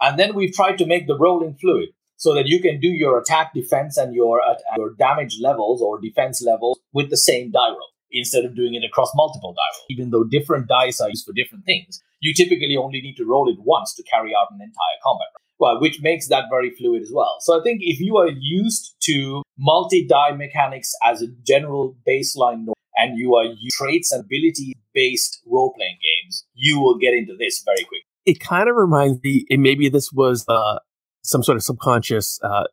[0.00, 3.18] And then we've tried to make the rolling fluid so that you can do your
[3.18, 7.68] attack, defense, and your uh, your damage levels or defense levels with the same die
[7.68, 9.86] roll instead of doing it across multiple die rolls.
[9.90, 13.48] Even though different dice are used for different things, you typically only need to roll
[13.48, 15.28] it once to carry out an entire combat.
[15.58, 17.36] Well, which makes that very fluid as well.
[17.40, 23.18] So I think if you are used to multi-die mechanics as a general baseline and
[23.18, 28.00] you are traits and ability based role-playing games, you will get into this very quickly.
[28.26, 30.78] It kind of reminds me, and maybe this was uh,
[31.22, 32.64] some sort of subconscious uh,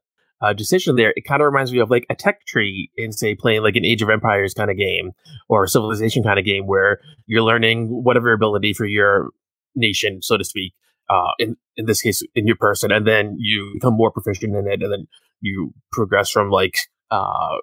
[0.41, 3.35] uh, decision there, it kind of reminds me of like a tech tree in, say,
[3.35, 5.11] playing like an Age of Empires kind of game
[5.49, 9.29] or Civilization kind of game where you're learning whatever ability for your
[9.75, 10.73] nation, so to speak.
[11.09, 14.67] Uh, in in this case, in your person, and then you become more proficient in
[14.67, 15.07] it, and then
[15.41, 16.77] you progress from like
[17.09, 17.57] uh,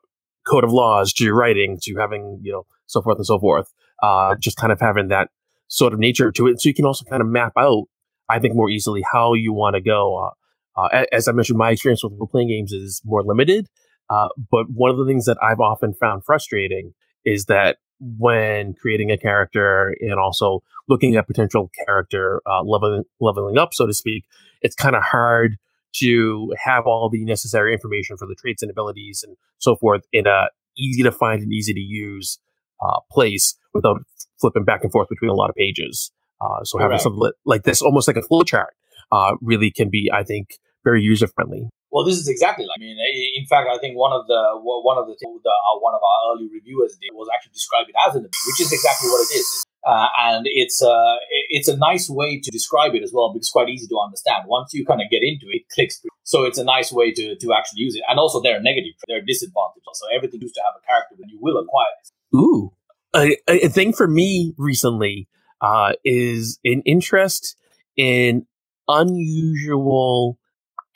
[0.49, 3.73] code of laws to your writing to having you know so forth and so forth.
[4.03, 5.31] Uh, just kind of having that
[5.69, 7.85] sort of nature to it, so you can also kind of map out,
[8.29, 10.33] I think, more easily how you want to go.
[10.77, 13.69] Uh, as I mentioned, my experience with role playing games is more limited.
[14.09, 19.11] Uh, but one of the things that I've often found frustrating is that when creating
[19.11, 24.25] a character and also looking at potential character uh, leveling leveling up, so to speak,
[24.63, 25.57] it's kind of hard
[25.97, 30.27] to have all the necessary information for the traits and abilities and so forth in
[30.27, 32.39] a easy to find and easy to use
[32.83, 34.03] uh, place without
[34.39, 36.13] flipping back and forth between a lot of pages.
[36.41, 37.01] Uh, so having right.
[37.01, 38.75] something like this, almost like a flowchart,
[39.11, 41.67] uh, really can be, I think, very user friendly.
[41.91, 42.79] Well, this is exactly like.
[42.79, 42.97] I mean,
[43.35, 46.19] in fact, I think one of the one of the, the uh, one of our
[46.31, 49.33] early reviewers did was actually describe it as an ability, which is exactly what it
[49.35, 49.49] is.
[49.87, 51.17] Uh, and it's uh,
[51.49, 54.45] it's a nice way to describe it as well because it's quite easy to understand.
[54.47, 56.11] Once you kind of get into it, it clicks through.
[56.25, 58.03] So it's a nice way to, to actually use it.
[58.09, 59.87] And also there are negative, there are disadvantages.
[59.95, 62.11] So everything used to have a character that you will acquire this.
[62.35, 62.73] Ooh.
[63.15, 65.29] A, a thing for me recently
[65.61, 67.57] uh, is an interest
[67.97, 68.45] in
[68.89, 70.37] unusual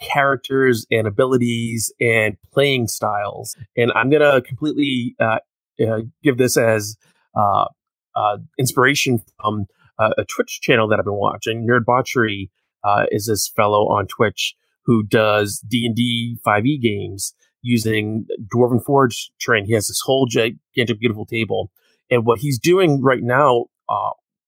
[0.01, 3.57] characters and abilities and playing styles.
[3.77, 5.39] And I'm going to completely uh,
[5.81, 6.97] uh, give this as
[7.35, 7.67] uh,
[8.15, 9.67] uh, inspiration from
[9.99, 11.67] uh, a Twitch channel that I've been watching.
[11.67, 12.51] Nerd Botchery
[12.85, 18.83] uh, is this fellow on Twitch who does D and D 5e games using Dwarven
[18.83, 19.67] Forge terrain.
[19.67, 21.71] He has this whole gigantic, beautiful table,
[22.11, 23.67] and what he's doing right now,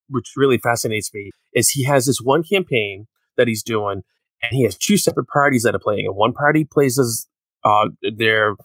[0.09, 3.05] which really fascinates me, is he has this one campaign
[3.37, 4.03] that he's doing,
[4.43, 6.05] and he has two separate parties that are playing.
[6.05, 7.27] And one party plays as
[7.63, 8.55] uh, their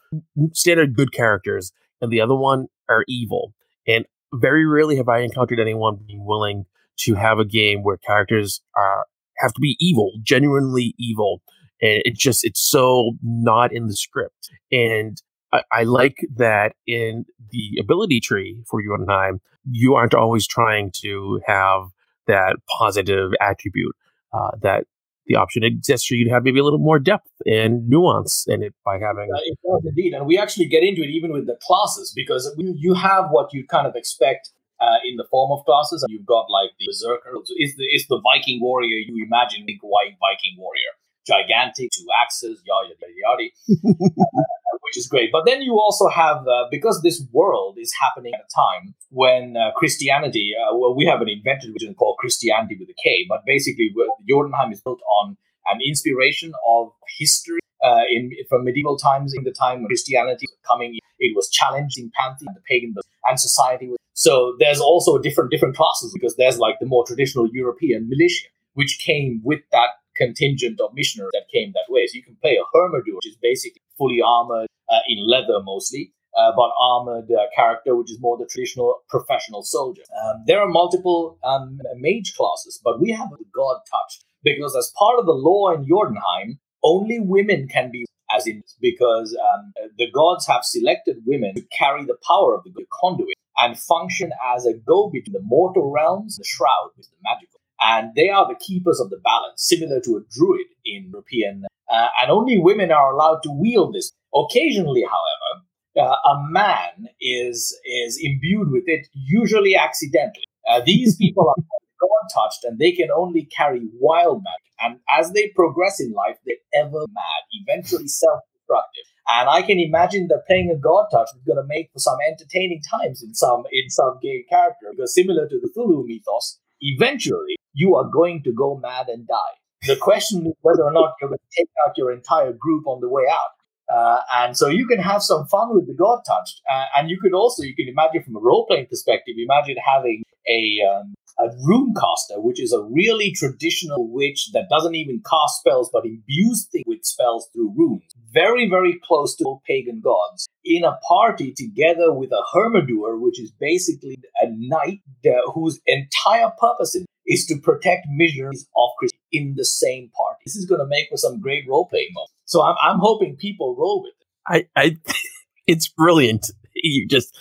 [0.53, 3.55] standard good characters, and the other one are evil.
[3.87, 6.67] And very rarely have I encountered anyone being willing
[7.01, 9.07] to have a game where characters are
[9.39, 11.43] have to be evil, genuinely evil.
[11.81, 14.51] And it just it's so not in the script.
[14.73, 15.17] And
[15.53, 19.31] I, I like that in the ability tree for you and I,
[19.71, 21.83] you aren't always trying to have
[22.27, 23.95] that positive attribute.
[24.33, 24.85] Uh, that
[25.29, 28.63] the option exists for you to have maybe a little more depth and nuance in
[28.63, 29.29] it by having.
[29.33, 32.51] Uh, it does indeed, and we actually get into it even with the classes because
[32.57, 36.27] you have what you kind of expect uh, in the form of classes, and you've
[36.27, 37.33] got like the berserker.
[37.45, 40.93] So it's the it's the Viking warrior you imagine, the white Viking warrior,
[41.27, 44.43] gigantic, two axes, yada yada yada, uh,
[44.89, 45.31] which is great.
[45.31, 49.57] But then you also have uh, because this world is happening at a time when
[49.57, 53.45] uh, Christianity, uh, well, we have an invented religion called Christianity with a K, but
[53.47, 53.93] basically
[54.29, 59.53] Jotunheim is built on an inspiration of history uh, in from medieval times in the
[59.53, 60.99] time when Christianity was coming.
[61.19, 62.95] It was challenging pantheon, the pagan,
[63.27, 63.91] and society.
[64.15, 68.99] So there's also different different classes because there's like the more traditional European militia, which
[69.05, 72.07] came with that contingent of missionaries that came that way.
[72.07, 76.13] So you can play a Hermodur, which is basically fully armored uh, in leather mostly,
[76.39, 80.03] uh, but armored uh, character, which is more the traditional professional soldier.
[80.25, 85.19] Um, there are multiple um, mage classes, but we have god touch because as part
[85.19, 90.47] of the law in Jotunheim, only women can be as in because um, the gods
[90.47, 95.11] have selected women to carry the power of the conduit and function as a go
[95.11, 97.61] between the mortal realms, the shroud, with the magical.
[97.81, 101.65] And they are the keepers of the balance, similar to a druid in European.
[101.91, 104.13] Uh, and only women are allowed to wield this.
[104.35, 105.65] Occasionally, however,
[105.99, 110.45] uh, a man is is imbued with it, usually accidentally.
[110.69, 111.63] Uh, these people are
[112.01, 114.73] God touched, and they can only carry wild magic.
[114.81, 119.05] And as they progress in life, they're ever mad, eventually self-destructive.
[119.29, 122.17] And I can imagine that playing a God touch is going to make for some
[122.27, 127.57] entertaining times in some in some game character, because similar to the Cthulhu mythos, eventually
[127.75, 129.59] you are going to go mad and die.
[129.87, 133.01] The question is whether or not you're going to take out your entire group on
[133.01, 133.59] the way out.
[133.89, 137.19] Uh, and so you can have some fun with the God touched, uh, and you
[137.23, 139.37] could also you can imagine from a role playing perspective.
[139.39, 144.95] Imagine having a um, a rune caster, which is a really traditional witch that doesn't
[144.95, 148.03] even cast spells but imbues things with spells through runes.
[148.31, 153.53] Very very close to pagan gods in a party together with a Hermodur, which is
[153.59, 156.95] basically a knight uh, whose entire purpose
[157.27, 160.41] is to protect missionaries of Christ in the same party.
[160.47, 162.33] This is going to make for some great role playing moments.
[162.47, 164.69] So I'm, I'm hoping people roll with it.
[164.77, 164.97] I, I
[165.67, 166.51] it's brilliant.
[166.81, 167.35] You just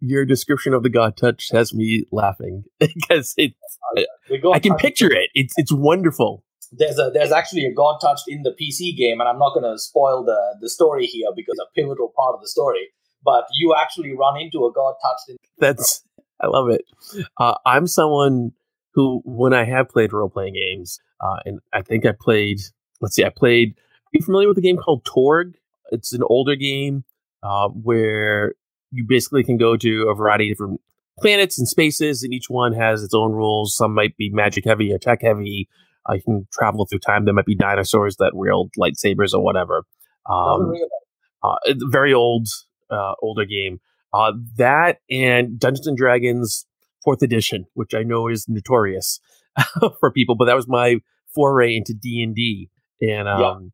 [0.00, 3.54] your description of the God touch has me laughing because it's
[4.52, 5.30] I can picture it.
[5.32, 6.44] It's it's wonderful.
[6.70, 9.64] There's a there's actually a God touched in the PC game, and I'm not going
[9.64, 12.88] to spoil the the story here because a pivotal part of the story.
[13.24, 15.30] But you actually run into a God touched.
[15.30, 16.04] In- That's
[16.42, 16.82] I love it.
[17.38, 18.52] Uh, I'm someone
[18.94, 22.58] who, when I have played role playing games, uh, and I think I played.
[23.00, 23.74] Let's see, I played
[24.12, 25.54] are you familiar with a game called Torg?
[25.90, 27.04] It's an older game
[27.42, 28.52] uh, where
[28.90, 30.80] you basically can go to a variety of different
[31.18, 33.74] planets and spaces, and each one has its own rules.
[33.74, 35.66] Some might be magic heavy or tech heavy.
[36.06, 37.24] Uh, you can travel through time.
[37.24, 39.84] There might be dinosaurs that wield lightsabers or whatever.
[40.28, 40.74] Um,
[41.42, 41.56] uh,
[41.88, 42.48] very old,
[42.90, 43.80] uh, older game.
[44.12, 46.66] Uh, that and Dungeons and Dragons
[47.04, 49.20] Fourth Edition, which I know is notorious
[50.00, 50.96] for people, but that was my
[51.34, 52.68] foray into D and D.
[53.00, 53.72] And um,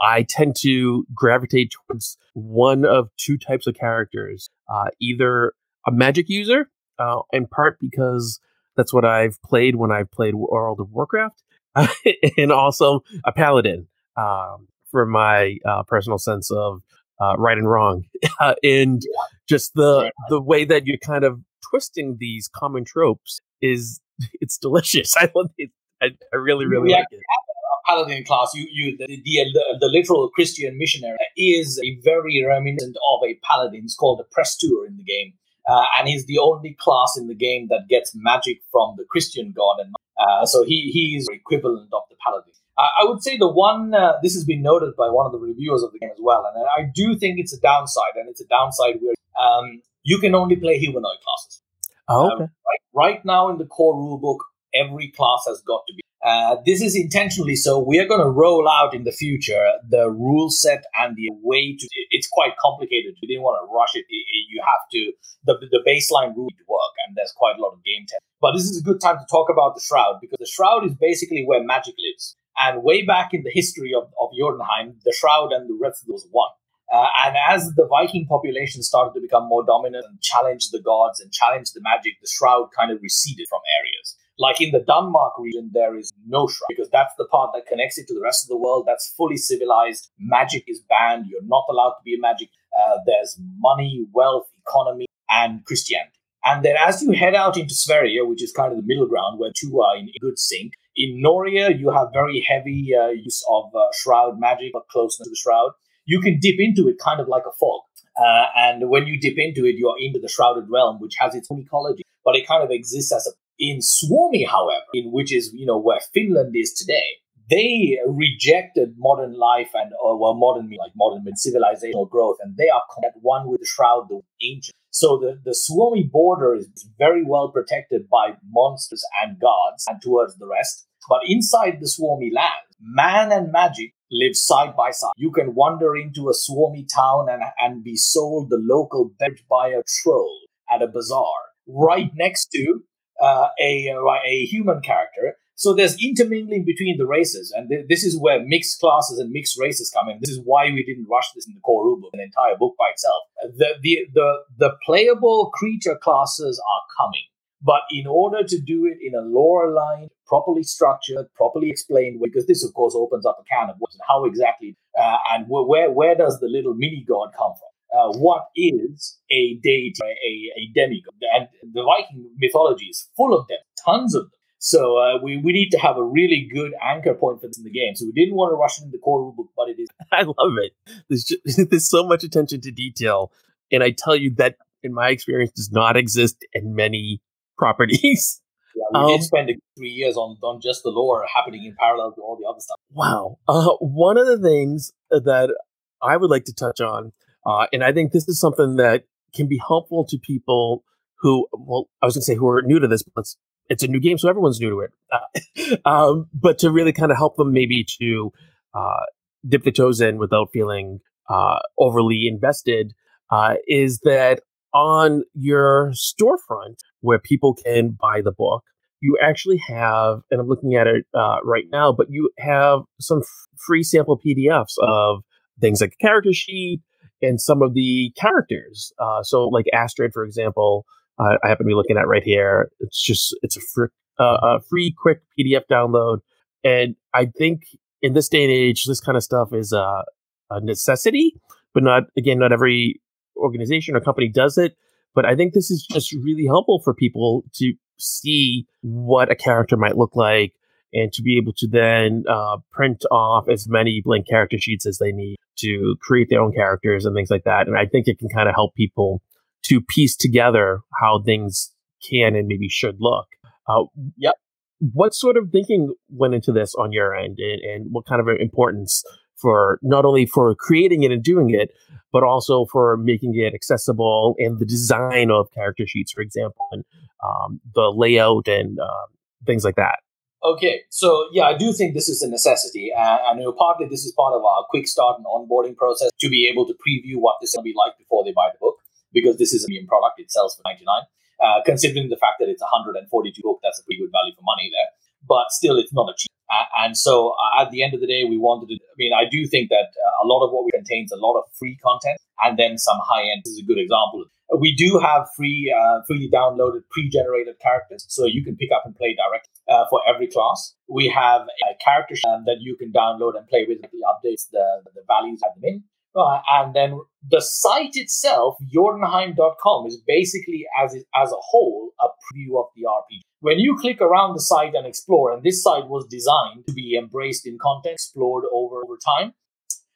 [0.00, 5.54] I tend to gravitate towards one of two types of characters, uh, either
[5.86, 8.40] a magic user, uh, in part because
[8.76, 11.42] that's what I've played when I've played World of Warcraft,
[12.36, 16.82] and also a paladin um, for my uh, personal sense of
[17.20, 18.04] uh, right and wrong,
[18.62, 19.02] and
[19.48, 21.40] just the the way that you're kind of
[21.70, 24.00] twisting these common tropes is
[24.40, 25.16] it's delicious.
[25.16, 25.70] I love it.
[26.02, 26.98] I, I really really yeah.
[26.98, 31.98] like it A paladin class, you, you the, the, the, literal Christian missionary is a
[32.04, 33.82] very reminiscent of a paladin.
[33.84, 35.32] It's called a Prestour in the game.
[35.68, 39.52] Uh, and he's the only class in the game that gets magic from the Christian
[39.54, 39.76] god.
[39.80, 42.52] And uh, so he, he is equivalent of the paladin.
[42.78, 45.38] Uh, I would say the one, uh, this has been noted by one of the
[45.38, 46.50] reviewers of the game as well.
[46.54, 48.16] And I do think it's a downside.
[48.16, 51.62] And it's a downside where um, you can only play humanoid classes.
[52.08, 52.44] Oh, okay.
[52.44, 54.38] right, right now in the core rulebook,
[54.74, 57.78] every class has got to be uh, this is intentionally so.
[57.78, 61.76] We are going to roll out in the future the rule set and the way
[61.76, 61.88] to.
[62.10, 63.14] It's quite complicated.
[63.22, 64.04] We didn't want to rush it.
[64.08, 65.12] You have to
[65.44, 68.20] the the baseline rule to work, and there's quite a lot of game test.
[68.40, 70.94] But this is a good time to talk about the shroud because the shroud is
[70.94, 72.36] basically where magic lives.
[72.60, 76.08] And way back in the history of, of Jotunheim, the shroud and the rest of
[76.08, 76.50] those one.
[76.92, 81.20] Uh, and as the Viking population started to become more dominant and challenge the gods
[81.20, 84.16] and challenge the magic, the shroud kind of receded from areas.
[84.38, 87.98] Like in the Denmark region, there is no shroud because that's the part that connects
[87.98, 88.84] it to the rest of the world.
[88.86, 90.10] That's fully civilized.
[90.18, 91.26] Magic is banned.
[91.28, 92.48] You're not allowed to be a magic.
[92.78, 96.12] Uh, there's money, wealth, economy, and Christianity.
[96.44, 99.38] And then as you head out into Sverige, which is kind of the middle ground
[99.38, 103.64] where two are in good sync, in Noria, you have very heavy uh, use of
[103.74, 105.72] uh, shroud magic but closeness to the shroud.
[106.08, 107.82] You can dip into it kind of like a fog.
[108.16, 111.48] Uh, and when you dip into it, you're into the shrouded realm, which has its
[111.50, 115.52] own ecology, but it kind of exists as a in Suomi, however, in which is
[115.52, 117.18] you know where Finland is today,
[117.50, 122.82] they rejected modern life and or well modern like modern civilizational growth, and they are
[123.04, 124.76] at one with the shroud, the ancient.
[124.90, 130.36] So the, the Suomi border is very well protected by monsters and gods and towards
[130.36, 130.86] the rest.
[131.08, 135.12] But inside the Suomi land, man and magic live side by side.
[135.16, 139.68] You can wander into a Suomi town and, and be sold the local beverage by
[139.68, 140.38] a troll
[140.70, 142.82] at a bazaar right next to
[143.20, 143.88] uh, a
[144.24, 145.36] a human character.
[145.54, 149.58] So there's intermingling between the races, and th- this is where mixed classes and mixed
[149.58, 150.18] races come in.
[150.20, 152.90] This is why we didn't rush this in the core rulebook, an entire book by
[152.92, 153.22] itself.
[153.56, 157.26] The the the the playable creature classes are coming,
[157.62, 162.46] but in order to do it in a lore line, properly structured, properly explained, because
[162.46, 166.14] this of course opens up a can of worms how exactly uh, and where where
[166.14, 167.68] does the little mini god come from?
[167.92, 171.14] uh, what is a deity, a, a demigod.
[171.34, 174.32] And the Viking mythology is full of them, tons of them.
[174.60, 177.64] So uh, we, we need to have a really good anchor point for this in
[177.64, 177.94] the game.
[177.94, 179.88] So we didn't want to rush into the core rulebook, but it is.
[180.12, 180.72] I love it.
[181.08, 183.30] There's just, there's so much attention to detail,
[183.70, 187.20] and I tell you that in my experience does not exist in many
[187.58, 188.40] properties.
[188.76, 192.12] Yeah, we um, did spend three years on on just the lore happening in parallel
[192.12, 192.76] to all the other stuff.
[192.92, 193.38] Wow.
[193.48, 195.52] Uh, one of the things that
[196.00, 197.10] I would like to touch on
[197.48, 199.04] uh, and I think this is something that
[199.34, 200.84] can be helpful to people
[201.20, 203.36] who, well, I was going to say who are new to this, but it's,
[203.70, 204.90] it's a new game, so everyone's new to it.
[205.10, 208.32] Uh, um, but to really kind of help them maybe to
[208.74, 209.00] uh,
[209.48, 211.00] dip their toes in without feeling
[211.30, 212.92] uh, overly invested
[213.30, 214.40] uh, is that
[214.78, 218.62] on your storefront where people can buy the book,
[219.00, 223.18] you actually have, and I'm looking at it uh, right now, but you have some
[223.18, 225.22] f- free sample PDFs of
[225.60, 226.80] things like a character sheet,
[227.20, 228.92] and some of the characters.
[228.98, 230.84] Uh, so, like Astrid, for example,
[231.18, 232.70] uh, I happen to be looking at right here.
[232.80, 236.18] It's just it's a, fr- uh, a free, quick PDF download,
[236.64, 237.62] and I think
[238.02, 240.04] in this day and age, this kind of stuff is a,
[240.50, 241.34] a necessity,
[241.74, 243.00] but not again, not every
[243.38, 244.76] organization or company does it.
[245.14, 249.76] But I think this is just really helpful for people to see what a character
[249.76, 250.52] might look like
[250.92, 254.98] and to be able to then uh, print off as many blank character sheets as
[254.98, 257.66] they need to create their own characters and things like that.
[257.66, 259.22] And I think it can kind of help people
[259.64, 261.72] to piece together how things
[262.08, 263.26] can and maybe should look.
[263.68, 263.84] Uh,
[264.16, 264.34] yep.
[264.80, 268.28] What sort of thinking went into this on your end, and, and what kind of
[268.38, 269.02] importance
[269.40, 271.70] for not only for creating it and doing it,
[272.12, 276.84] but also for making it accessible and the design of character sheets, for example, and
[277.24, 279.06] um, the layout and uh,
[279.46, 280.00] things like that.
[280.44, 283.86] Okay, so yeah, I do think this is a necessity, and, and you know, partly
[283.90, 287.18] this is part of our quick start and onboarding process to be able to preview
[287.18, 288.76] what this will be like before they buy the book,
[289.12, 291.02] because this is a premium product; it sells for ninety nine.
[291.42, 293.06] Uh, considering the fact that it's a 142
[293.42, 294.90] book, that's a pretty good value for money there.
[295.22, 296.34] But still, it's not a cheap.
[296.50, 298.74] And so, uh, at the end of the day, we wanted to.
[298.74, 301.38] I mean, I do think that uh, a lot of what we contains a lot
[301.38, 303.42] of free content, and then some high end.
[303.44, 304.24] This is a good example.
[304.58, 308.96] we do have free, uh, freely downloaded pre-generated characters, so you can pick up and
[308.96, 310.74] play directly uh, for every class.
[310.88, 313.82] We have a character um, that you can download and play with.
[313.82, 315.84] The updates, the the values at them in.
[316.18, 317.00] Uh, and then
[317.30, 323.20] the site itself, Jotunheim.com, is basically as as a whole a preview of the RPG.
[323.40, 326.96] When you click around the site and explore, and this site was designed to be
[326.98, 329.34] embraced in content, explored over over time,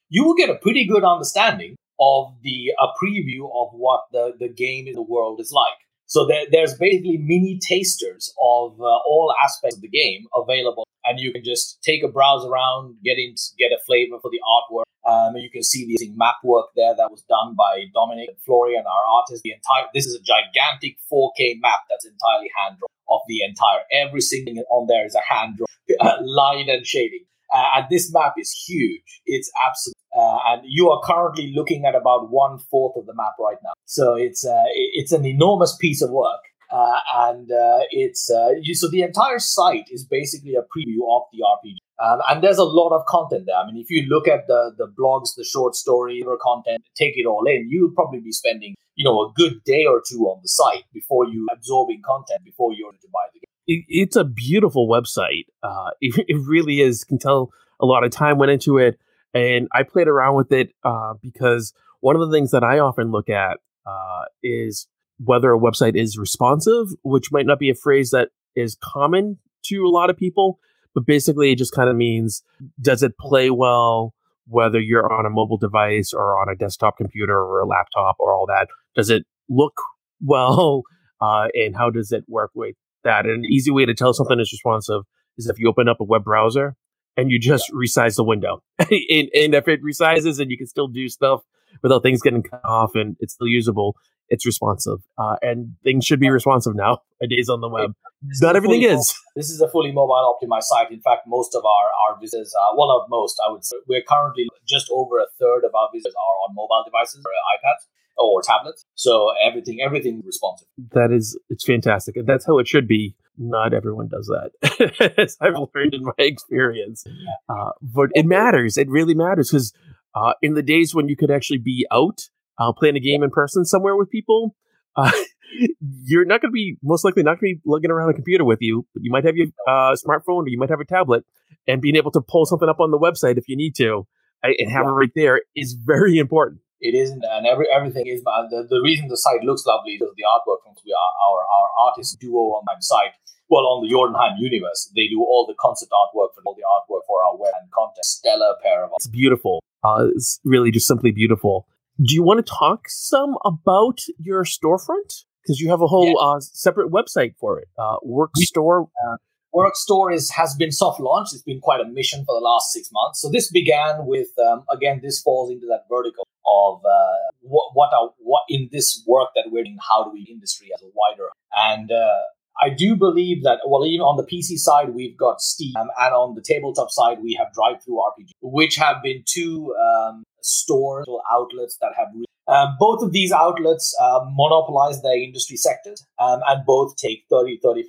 [0.09, 4.49] you will get a pretty good understanding of the a preview of what the, the
[4.49, 5.79] game in the world is like.
[6.07, 11.19] So there, there's basically mini tasters of uh, all aspects of the game available, and
[11.19, 14.85] you can just take a browse around, get in, get a flavor for the artwork.
[15.05, 19.05] Um, you can see the map work there that was done by Dominic Florian, our
[19.19, 19.43] artists.
[19.43, 23.83] The entire this is a gigantic 4K map that's entirely hand drawn of the entire.
[23.91, 27.27] Every single thing on there is a hand drawn line and shading.
[27.53, 29.21] Uh, and this map is huge.
[29.27, 33.35] It's absolutely, uh, and you are currently looking at about one fourth of the map
[33.39, 33.73] right now.
[33.85, 36.41] So it's uh, it's an enormous piece of work,
[36.71, 41.25] uh, and uh, it's uh, you, so the entire site is basically a preview of
[41.33, 41.77] the RPG.
[42.03, 43.57] Um, and there's a lot of content there.
[43.57, 47.15] I mean, if you look at the the blogs, the short story, the content, take
[47.17, 50.41] it all in, you'll probably be spending you know a good day or two on
[50.43, 54.25] the site before you absorbing content before you're to buy the game it, it's a
[54.25, 55.47] beautiful website.
[55.63, 57.05] Uh, it, it, really is.
[57.05, 57.51] Can tell
[57.81, 58.99] a lot of time went into it,
[59.35, 63.11] and I played around with it uh, because one of the things that I often
[63.11, 64.87] look at uh, is
[65.19, 69.85] whether a website is responsive, which might not be a phrase that is common to
[69.85, 70.59] a lot of people,
[70.95, 72.43] but basically it just kind of means
[72.81, 74.15] does it play well
[74.49, 78.35] whether you're on a mobile device or on a desktop computer or a laptop or
[78.35, 79.81] all that does it look
[80.25, 80.83] well
[81.23, 82.75] uh, and how does it work with
[83.05, 83.25] that.
[83.25, 85.03] And an easy way to tell something is responsive
[85.39, 86.75] is if you open up a web browser
[87.17, 88.63] and you just resize the window.
[88.79, 91.43] and, and, if it resizes and you can still do stuff
[91.83, 93.97] without things getting cut off and it's still usable,
[94.33, 94.99] it's responsive.
[95.19, 97.93] Uh, and things should be responsive now, A days on the web.
[98.23, 98.91] This not everything is.
[98.91, 100.91] Mobile, this is a fully mobile optimized site.
[100.91, 104.03] In fact, most of our, our visitors, uh, well, not most, I would say, we're
[104.09, 108.41] currently just over a third of our visitors are on mobile devices or iPads or
[108.43, 108.87] tablets.
[108.95, 110.69] So everything, everything responsive.
[110.93, 112.17] That is, it's fantastic.
[112.17, 113.15] And that's how it should be.
[113.39, 117.05] Not everyone does that, as I've learned in my experience.
[117.49, 118.77] Uh, but it matters.
[118.77, 119.73] It really matters because
[120.15, 122.29] uh, in the days when you could actually be out
[122.59, 124.55] uh, playing a game in person somewhere with people,
[124.97, 125.11] uh,
[126.05, 128.45] you're not going to be most likely not going to be lugging around a computer
[128.45, 128.87] with you.
[128.95, 131.25] But you might have your uh, smartphone or you might have a tablet,
[131.67, 134.07] and being able to pull something up on the website if you need to
[134.43, 138.21] and have it right there is very important it isn't, and every everything is.
[138.23, 142.19] But the, the reason the site looks lovely is the artwork from our our artist
[142.21, 143.15] duo on my site.
[143.49, 147.07] Well, on the Jotunheim universe, they do all the concept artwork for all the artwork
[147.07, 148.05] for our web and content.
[148.05, 148.91] Stellar pair of.
[148.97, 149.63] It's beautiful.
[149.85, 151.67] Uh, it's really just simply beautiful.
[151.99, 155.25] Do you want to talk some about your storefront?
[155.43, 156.37] Because you have a whole yeah.
[156.37, 157.69] uh, separate website for it.
[157.79, 158.89] Uh, work store.
[159.07, 159.17] Uh,
[159.53, 161.35] Work Store is, has been soft launched.
[161.35, 163.21] It's been quite a mission for the last six months.
[163.21, 167.93] So this began with, um, again, this falls into that vertical of uh, what what,
[167.93, 171.29] are, what in this work that we're doing, how do we industry as a wider
[171.55, 172.21] and uh,
[172.63, 176.15] I do believe that, well, even on the PC side, we've got Steam, um, and
[176.15, 181.77] on the tabletop side, we have DriveThruRPG, which have been two um, stores or outlets
[181.81, 182.09] that have.
[182.15, 187.25] Re- um, both of these outlets uh, monopolize their industry sectors, um, and both take
[187.31, 187.81] 30 35%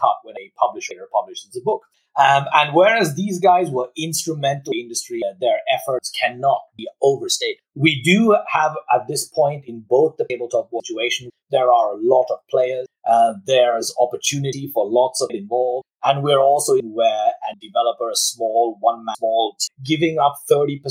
[0.00, 1.82] cut when a publisher publishes a book.
[2.18, 7.58] And whereas these guys were instrumental in the industry, uh, their efforts cannot be overstated.
[7.76, 12.26] We do have at this point in both the tabletop situation, there are a lot
[12.30, 12.86] of players.
[13.08, 15.84] Uh, there's opportunity for lots of involved.
[16.04, 20.82] And we're also where a developer, a small one man, small, giving up 30%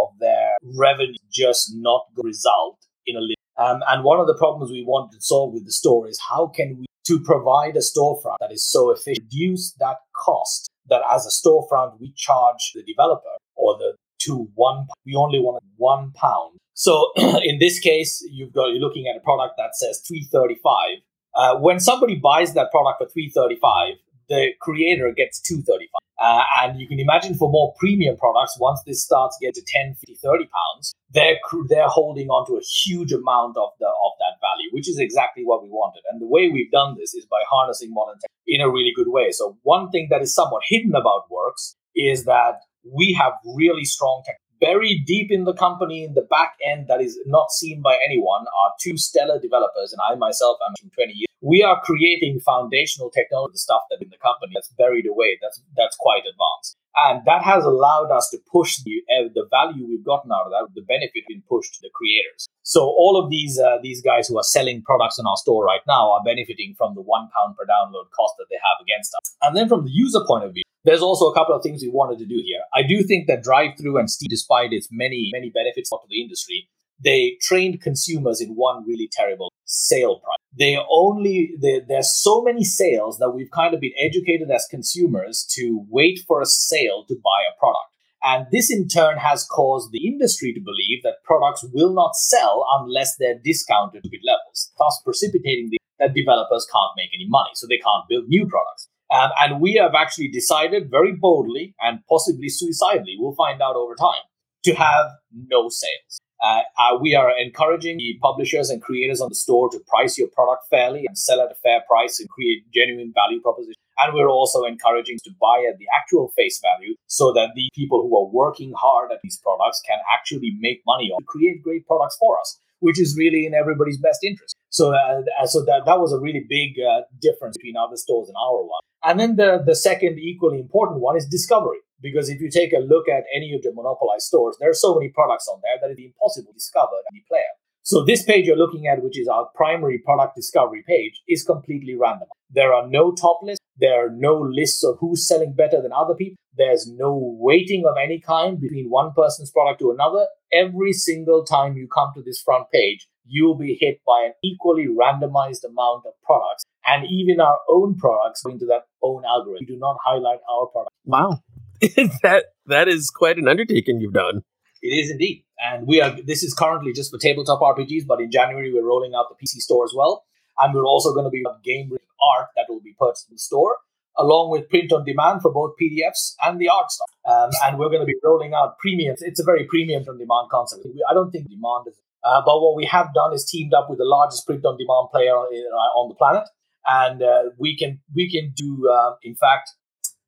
[0.00, 3.20] of their revenue just not result in a
[3.58, 6.46] um, and one of the problems we wanted to solve with the store is how
[6.46, 11.26] can we to provide a storefront that is so efficient, reduce that cost that as
[11.26, 16.58] a storefront we charge the developer or the to one we only want one pound.
[16.74, 21.02] So in this case, you've got you're looking at a product that says 335.
[21.34, 23.94] Uh, when somebody buys that product for 335,
[24.28, 25.88] the creator gets 235.
[26.20, 29.94] Uh, and you can imagine for more premium products, once this starts getting to 10,
[29.94, 34.34] 50, 30 pounds, they're, they're holding on to a huge amount of, the, of that
[34.42, 36.02] value, which is exactly what we wanted.
[36.10, 39.08] And the way we've done this is by harnessing modern tech in a really good
[39.08, 39.30] way.
[39.30, 44.22] So one thing that is somewhat hidden about Works is that we have really strong
[44.26, 44.40] tech.
[44.60, 48.42] Buried deep in the company, in the back end that is not seen by anyone,
[48.42, 53.56] are two stellar developers, and I myself am 20 years we are creating foundational technology
[53.56, 55.38] stuff that in the company that's buried away.
[55.40, 59.86] That's that's quite advanced, and that has allowed us to push the uh, the value
[59.86, 62.48] we've gotten out of that, the benefit being pushed to the creators.
[62.62, 65.84] So all of these uh, these guys who are selling products in our store right
[65.86, 69.36] now are benefiting from the one pound per download cost that they have against us.
[69.42, 71.90] And then from the user point of view, there's also a couple of things we
[71.90, 72.60] wanted to do here.
[72.74, 76.68] I do think that drive-through and Steam, despite its many many benefits to the industry,
[77.04, 80.38] they trained consumers in one really terrible sale price.
[80.58, 85.84] They only there's so many sales that we've kind of been educated as consumers to
[85.90, 87.92] wait for a sale to buy a product.
[88.24, 92.66] And this in turn has caused the industry to believe that products will not sell
[92.80, 97.66] unless they're discounted to levels, thus precipitating the, that developers can't make any money, so
[97.66, 98.88] they can't build new products.
[99.10, 103.94] Um, and we have actually decided very boldly and possibly suicidally, we'll find out over
[103.94, 104.22] time,
[104.64, 106.20] to have no sales.
[106.42, 110.28] Uh, uh, we are encouraging the publishers and creators on the store to price your
[110.28, 113.74] product fairly and sell at a fair price and create genuine value proposition.
[113.98, 118.02] And we're also encouraging to buy at the actual face value so that the people
[118.02, 122.16] who are working hard at these products can actually make money or create great products
[122.20, 124.54] for us, which is really in everybody's best interest.
[124.70, 128.36] So, uh, so that, that was a really big uh, difference between other stores and
[128.36, 128.82] our one.
[129.04, 131.78] And then the, the second equally important one is discovery.
[132.00, 134.94] Because if you take a look at any of the monopolized stores, there are so
[134.94, 137.42] many products on there that it's impossible to discover any player.
[137.82, 141.96] So this page you're looking at, which is our primary product discovery page, is completely
[141.96, 142.28] random.
[142.50, 143.64] There are no top lists.
[143.78, 146.36] There are no lists of who's selling better than other people.
[146.56, 150.26] There's no weighting of any kind between one person's product to another.
[150.52, 154.86] Every single time you come to this front page, you'll be hit by an equally
[154.86, 156.64] randomized amount of products.
[156.86, 159.66] And even our own products go into that own algorithm.
[159.68, 160.94] We do not highlight our product.
[161.04, 161.42] Wow.
[162.22, 164.42] that that is quite an undertaking you've done.
[164.82, 166.10] It is indeed, and we are.
[166.10, 169.60] This is currently just for tabletop RPGs, but in January we're rolling out the PC
[169.60, 170.24] store as well,
[170.58, 171.90] and we're also going to be game
[172.36, 173.76] art that will be purchased in the store,
[174.16, 177.10] along with print on demand for both PDFs and the art stuff.
[177.28, 179.14] Um, and we're going to be rolling out premium.
[179.20, 180.86] It's a very premium on demand concept.
[181.08, 181.94] I don't think demand is.
[182.24, 185.08] Uh, but what we have done is teamed up with the largest print on demand
[185.12, 186.48] player on, uh, on the planet,
[186.86, 188.88] and uh, we can we can do.
[188.88, 189.70] Uh, in fact,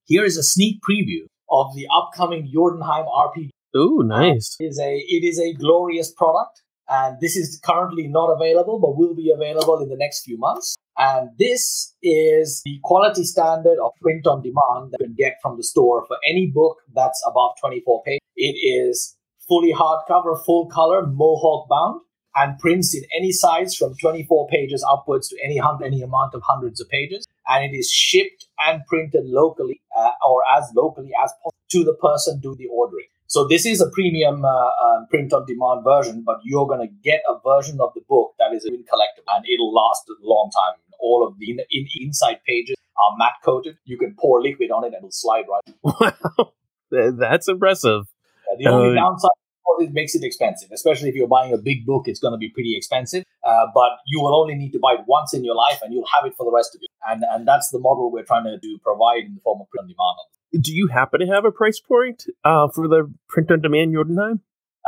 [0.05, 3.51] here is a sneak preview of the upcoming Jotunheim RPG.
[3.77, 4.57] Ooh, nice!
[4.61, 8.97] It is a it is a glorious product, and this is currently not available, but
[8.97, 10.77] will be available in the next few months.
[10.99, 15.57] And this is the quality standard of print on demand that you can get from
[15.57, 18.21] the store for any book that's above 24 pages.
[18.37, 19.17] It is
[19.51, 22.01] fully hardcover, full color, mohawk bound,
[22.37, 26.81] and prints in any size from 24 pages upwards to any any amount of hundreds
[26.81, 27.27] of pages.
[27.49, 31.95] And it is shipped and printed locally uh, or as locally as possible to the
[31.95, 33.07] person doing the ordering.
[33.27, 36.93] So this is a premium uh, uh, print on demand version, but you're going to
[37.03, 40.51] get a version of the book that is in collectible and it'll last a long
[40.55, 40.81] time.
[41.01, 43.77] All of the in, in, inside pages are matte coated.
[43.85, 45.75] You can pour liquid on it and it'll slide right.
[46.91, 48.03] Wow, that's impressive.
[48.51, 49.31] Yeah, the only uh, downside
[49.81, 52.07] it makes it expensive, especially if you're buying a big book.
[52.07, 55.01] It's going to be pretty expensive, uh, but you will only need to buy it
[55.07, 56.91] once in your life, and you'll have it for the rest of it.
[57.09, 59.85] And and that's the model we're trying to do, provide in the form of print
[59.85, 60.65] on demand.
[60.65, 64.41] Do you happen to have a price point uh, for the print on demand Jotunheim?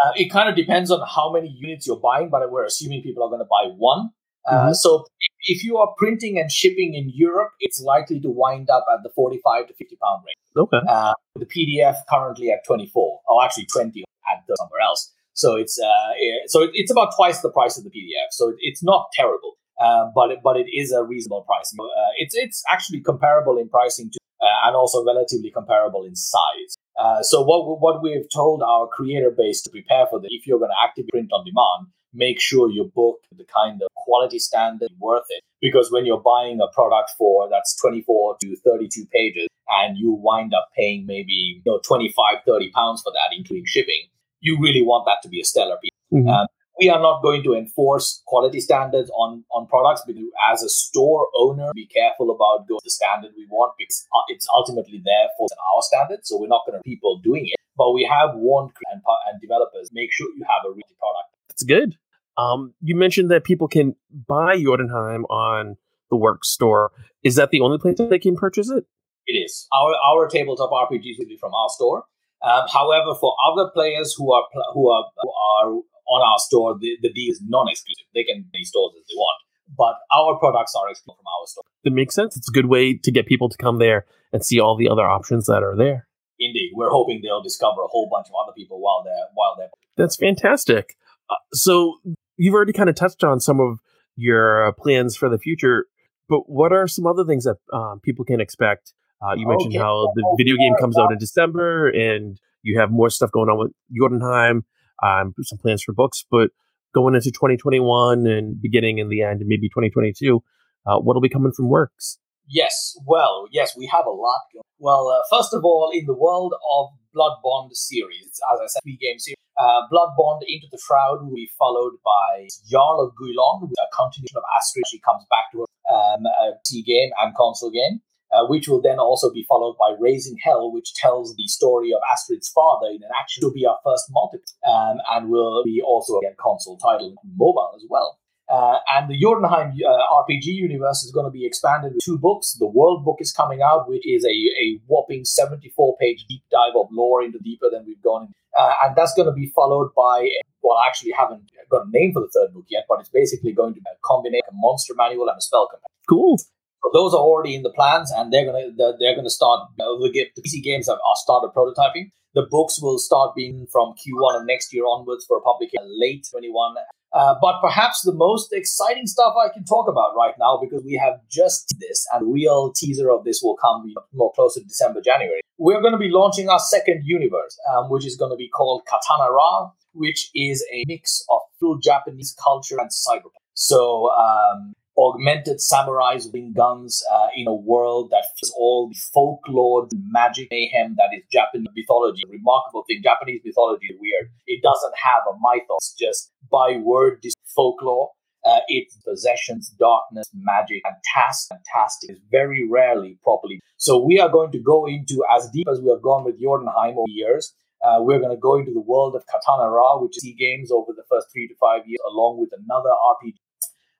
[0.02, 3.22] Uh, it kind of depends on how many units you're buying, but we're assuming people
[3.22, 4.10] are going to buy one.
[4.46, 4.72] Uh, mm-hmm.
[4.72, 5.04] So
[5.46, 9.10] if, you are printing and shipping in Europe, it's likely to wind up at the
[9.14, 10.66] 45 to 50 pound range.
[10.66, 10.80] Okay.
[10.88, 15.12] Uh, the PDF currently at 24, or actually 20 at somewhere else.
[15.34, 16.12] So it's uh,
[16.46, 18.28] so it's about twice the price of the PDF.
[18.32, 21.74] So it's not terrible, uh, but it, but it is a reasonable price.
[21.78, 21.86] Uh,
[22.18, 26.76] it's it's actually comparable in pricing to, uh, and also relatively comparable in size.
[26.98, 30.58] Uh, so what what we've told our creator base to prepare for that, if you're
[30.58, 34.90] going to actively print on demand, make sure you book the kind of quality standard
[34.98, 35.42] worth it.
[35.60, 40.52] Because when you're buying a product for that's 24 to 32 pages, and you wind
[40.52, 44.08] up paying maybe you know 25, 30 pounds for that, including shipping
[44.42, 45.96] you really want that to be a stellar piece.
[46.12, 46.28] Mm-hmm.
[46.28, 46.46] Um,
[46.78, 51.28] we are not going to enforce quality standards on, on products because as a store
[51.38, 55.46] owner, be careful about going the standard we want because uh, it's ultimately there for
[55.52, 56.28] our standards.
[56.28, 59.00] So we're not going to people doing it, but we have warned and,
[59.30, 61.36] and developers make sure you have a real product.
[61.48, 61.96] That's good.
[62.36, 63.94] Um, you mentioned that people can
[64.26, 65.76] buy Jotunheim on
[66.10, 66.92] the Work store.
[67.22, 68.84] Is that the only place that they can purchase it?
[69.26, 69.68] It is.
[69.72, 72.04] Our our tabletop RPGs will be from our store.
[72.42, 75.68] Um, however, for other players who are who are who are
[76.08, 78.04] on our store, the, the deal is non-exclusive.
[78.14, 79.40] They can be stores as they want,
[79.76, 81.64] but our products are exclusive from our store.
[81.84, 82.36] It makes sense.
[82.36, 85.06] It's a good way to get people to come there and see all the other
[85.06, 86.08] options that are there.
[86.40, 89.70] Indeed, we're hoping they'll discover a whole bunch of other people while they're while they're.
[89.96, 90.96] That's fantastic.
[91.30, 92.00] Uh, so
[92.42, 93.78] you've already kind of touched on some of
[94.16, 95.86] your plans for the future
[96.28, 98.94] But what are some other things that um, people can expect?
[99.22, 99.82] Uh, you mentioned okay.
[99.82, 103.58] how the video game comes out in December, and you have more stuff going on
[103.58, 104.64] with Jotunheim,
[105.02, 106.50] Um, some plans for books, but
[106.92, 110.42] going into 2021 and beginning in the end, and maybe 2022,
[110.86, 112.18] uh, what'll be coming from Works?
[112.48, 114.42] Yes, well, yes, we have a lot.
[114.78, 118.82] Well, uh, first of all, in the world of Blood Bond series, as I said,
[118.82, 119.41] three game series.
[119.62, 124.36] Uh, Blood Bond Into the Shroud will be followed by Jarl of Guilon, a continuation
[124.36, 124.84] of Astrid.
[124.90, 128.00] She comes back to her um, a T game and console game.
[128.32, 132.00] Uh, which will then also be followed by Raising Hell, which tells the story of
[132.10, 133.42] Astrid's father in an action.
[133.42, 137.84] to be our first multiple, um, and will be also a console title, mobile as
[137.90, 138.18] well.
[138.52, 142.52] Uh, and the Jotunheim uh, RPG universe is going to be expanded with two books.
[142.60, 146.76] The World book is coming out, which is a, a whopping 74 page deep dive
[146.76, 148.28] of lore into deeper than we've gone.
[148.58, 150.28] Uh, and that's going to be followed by,
[150.62, 153.52] well, I actually haven't got a name for the third book yet, but it's basically
[153.52, 155.96] going to be a combination a monster manual and a spell companion.
[156.06, 156.36] Cool.
[156.36, 159.70] So those are already in the plans, and they're gonna they're gonna start.
[159.78, 162.10] the, the PC games are, are started prototyping.
[162.34, 166.74] The books will start being from Q1 of next year onwards for publication late 21
[167.12, 170.94] uh, but perhaps the most exciting stuff I can talk about right now, because we
[170.94, 175.40] have just this, and real teaser of this will come more closer to December, January.
[175.58, 178.82] We're going to be launching our second universe, um, which is going to be called
[178.86, 183.36] Katana Ra, which is a mix of full Japanese culture and cyberpunk.
[183.54, 189.88] So um, augmented samurais with guns uh, in a world that feels all the folklore,
[190.10, 192.22] magic, mayhem that is Japanese mythology.
[192.28, 194.30] Remarkable thing, Japanese mythology is weird.
[194.46, 198.10] It doesn't have a mythos, just by word, this folklore.
[198.44, 203.60] Uh, its possessions, darkness, magic, fantastic, fantastic is very rarely properly.
[203.76, 206.98] So we are going to go into as deep as we have gone with Jotunheim
[206.98, 207.54] over years.
[207.84, 210.92] Uh, we're going to go into the world of Katana Ra, which is games over
[210.92, 213.38] the first three to five years, along with another RPG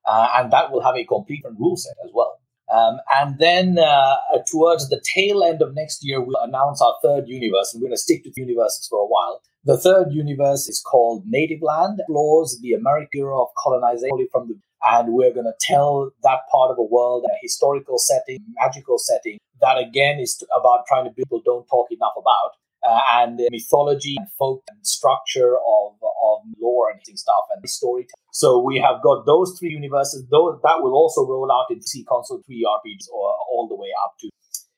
[0.07, 2.39] uh, and that will have a complete rule set as well.
[2.73, 4.15] Um, and then uh,
[4.49, 7.95] towards the tail end of next year, we'll announce our third universe, and we're going
[7.95, 9.41] to stick to universes for a while.
[9.65, 14.55] The third universe is called Native Land, explores the American era of colonization from the
[14.85, 19.37] and we're going to tell that part of the world a historical setting, magical setting
[19.63, 22.51] that again is about trying to people don't talk enough about,
[22.87, 28.09] uh, and mythology and folk and structure of, of lore and stuff and storytelling.
[28.31, 30.25] So we have got those three universes.
[30.29, 33.89] Though that will also roll out in C console three RPGs or all the way
[34.03, 34.29] up to.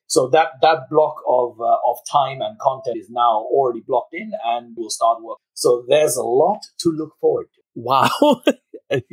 [0.08, 4.32] So that that block of uh, of time and content is now already blocked in,
[4.46, 5.40] and will start work.
[5.54, 7.62] So there's a lot to look forward to.
[7.76, 8.10] Wow,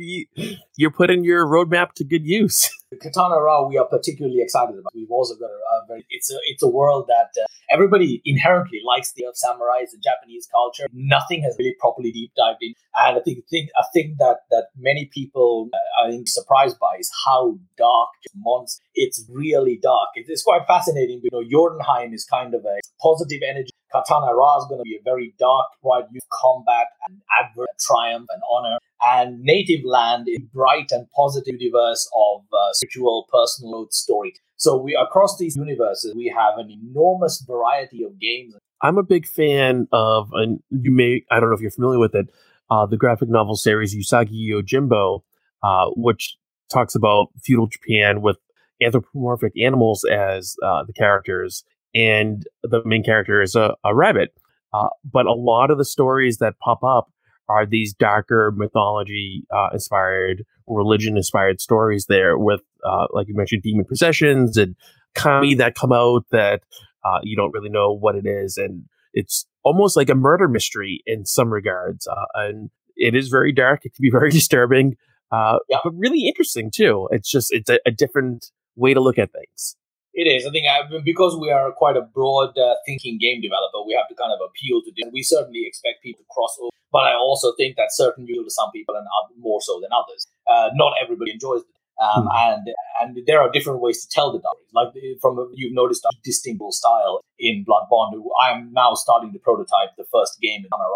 [0.77, 2.69] you're putting your roadmap to good use.
[3.01, 4.93] Katana Ra, we are particularly excited about.
[4.93, 8.81] We've also got a, a very, it's a it's a world that uh, everybody inherently
[8.85, 10.85] likes the of samurais and Japanese culture.
[10.93, 14.67] Nothing has really properly deep dived in, and I think, think a thing that that
[14.77, 18.83] many people uh, are surprised by is how dark monster.
[18.93, 20.09] It's really dark.
[20.15, 21.21] It's quite fascinating.
[21.23, 24.97] You know, Jotunheim is kind of a positive energy Katana Ra is going to be
[24.97, 26.03] a very dark, right?
[26.11, 28.79] Youth combat and advert, triumph and honor.
[29.05, 34.33] And Native Land is bright and positive universe of uh, spiritual, personal story.
[34.55, 38.55] So we across these universes, we have an enormous variety of games.
[38.81, 42.15] I'm a big fan of, and you may, I don't know if you're familiar with
[42.15, 42.27] it,
[42.69, 45.21] uh, the graphic novel series Usagi Yojimbo,
[45.63, 46.37] uh, which
[46.71, 48.37] talks about feudal Japan with
[48.81, 54.33] anthropomorphic animals as uh, the characters and the main character is a, a rabbit.
[54.73, 57.11] Uh, but a lot of the stories that pop up
[57.49, 63.63] are these darker mythology uh, inspired, religion inspired stories there with, uh, like you mentioned,
[63.63, 64.75] demon possessions and
[65.15, 66.63] kami that come out that
[67.03, 68.57] uh, you don't really know what it is.
[68.57, 72.07] And it's almost like a murder mystery in some regards.
[72.07, 73.85] Uh, and it is very dark.
[73.85, 74.95] It can be very disturbing,
[75.31, 75.77] uh, yeah.
[75.83, 77.07] but really interesting too.
[77.11, 79.75] It's just, it's a, a different way to look at things.
[80.13, 80.45] It is.
[80.45, 83.97] I think I, uh, because we are quite a broad uh, thinking game developer, we
[83.97, 85.11] have to kind of appeal to them.
[85.11, 88.51] We certainly expect people to cross over, but I also think that certain appeal to
[88.51, 89.07] some people and
[89.39, 90.27] more so than others.
[90.45, 91.73] Uh, not everybody enjoys it.
[92.01, 92.29] Um, mm.
[92.33, 92.67] and
[93.01, 94.69] and there are different ways to tell the stories.
[94.73, 98.21] Like from you've noticed a distinctive style in Blood Bond.
[98.41, 100.89] I'm now starting to prototype the first game in Honor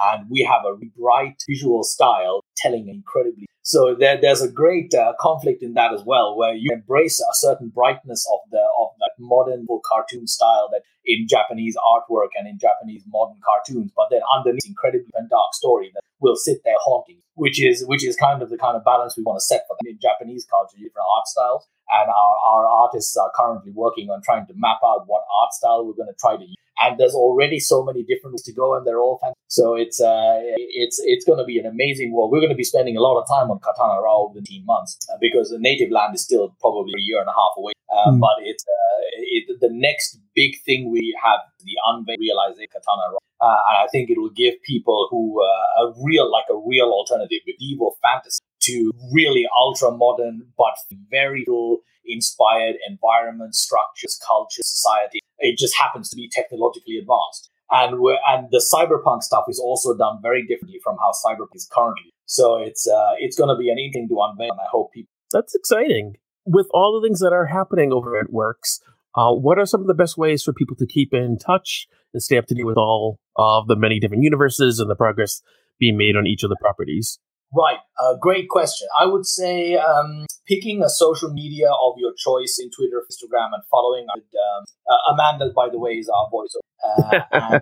[0.00, 5.14] and we have a bright visual style telling incredibly so there, there's a great uh,
[5.18, 9.10] conflict in that as well, where you embrace a certain brightness of the of that
[9.18, 14.64] modern cartoon style that in Japanese artwork and in Japanese modern cartoons, but then underneath
[14.64, 18.56] incredibly dark story that will sit there haunting, which is which is kind of the
[18.56, 21.66] kind of balance we want to set for them in Japanese culture, different art styles,
[21.90, 25.86] and our, our artists are currently working on trying to map out what art style
[25.86, 26.56] we're going to try to use.
[26.78, 29.40] And there's already so many different ways to go, and they're all fantastic.
[29.48, 32.30] So it's uh, it's it's going to be an amazing world.
[32.30, 34.66] We're going to be spending a lot of time on Katana Rao over the 18
[34.66, 37.72] months uh, because the native land is still probably a year and a half away.
[37.88, 38.20] Uh, mm.
[38.20, 43.24] But it's uh, it, the next big thing we have the unveil realization Katana Rao.
[43.40, 46.92] Uh, and I think it will give people who uh, a real like a real
[46.92, 50.74] alternative medieval fantasy to really ultra modern but
[51.10, 55.20] very cool inspired environments, structures, culture, society.
[55.38, 57.50] It just happens to be technologically advanced.
[57.70, 57.94] And
[58.28, 62.12] and the cyberpunk stuff is also done very differently from how cyberpunk is currently.
[62.26, 65.10] So it's uh, it's going to be an interesting to unveil, and I hope people.
[65.32, 66.16] That's exciting.
[66.44, 68.80] With all the things that are happening over at Works,
[69.16, 72.22] uh, what are some of the best ways for people to keep in touch and
[72.22, 75.42] stay up to date with all of the many different universes and the progress
[75.80, 77.18] being made on each of the properties?
[77.54, 77.78] Right.
[77.98, 78.88] Uh, great question.
[78.98, 83.62] I would say um, picking a social media of your choice in Twitter, Instagram, and
[83.70, 84.06] following.
[84.10, 86.54] Um, uh, Amanda, by the way, is our voice.
[86.84, 87.60] Uh,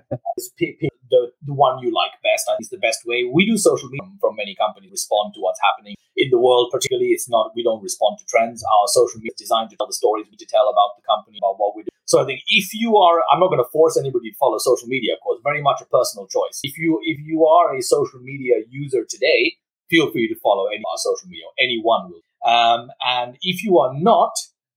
[0.59, 2.49] pick, pick the, the one you like best.
[2.49, 3.29] I think is the best way.
[3.31, 6.71] We do social media from many companies, respond to what's happening in the world.
[6.73, 8.65] Particularly, it's not we don't respond to trends.
[8.65, 11.39] Our social media is designed to tell the stories we to tell about the company,
[11.39, 11.91] about what we do.
[12.07, 14.89] So I think if you are, I'm not going to force anybody to follow social
[14.89, 15.15] media.
[15.15, 16.61] Of course, very much a personal choice.
[16.63, 19.57] If you if you are a social media user today
[19.95, 21.45] feel free to follow any of our social media.
[21.61, 22.23] Anyone will.
[22.51, 24.33] Um, and if you are not,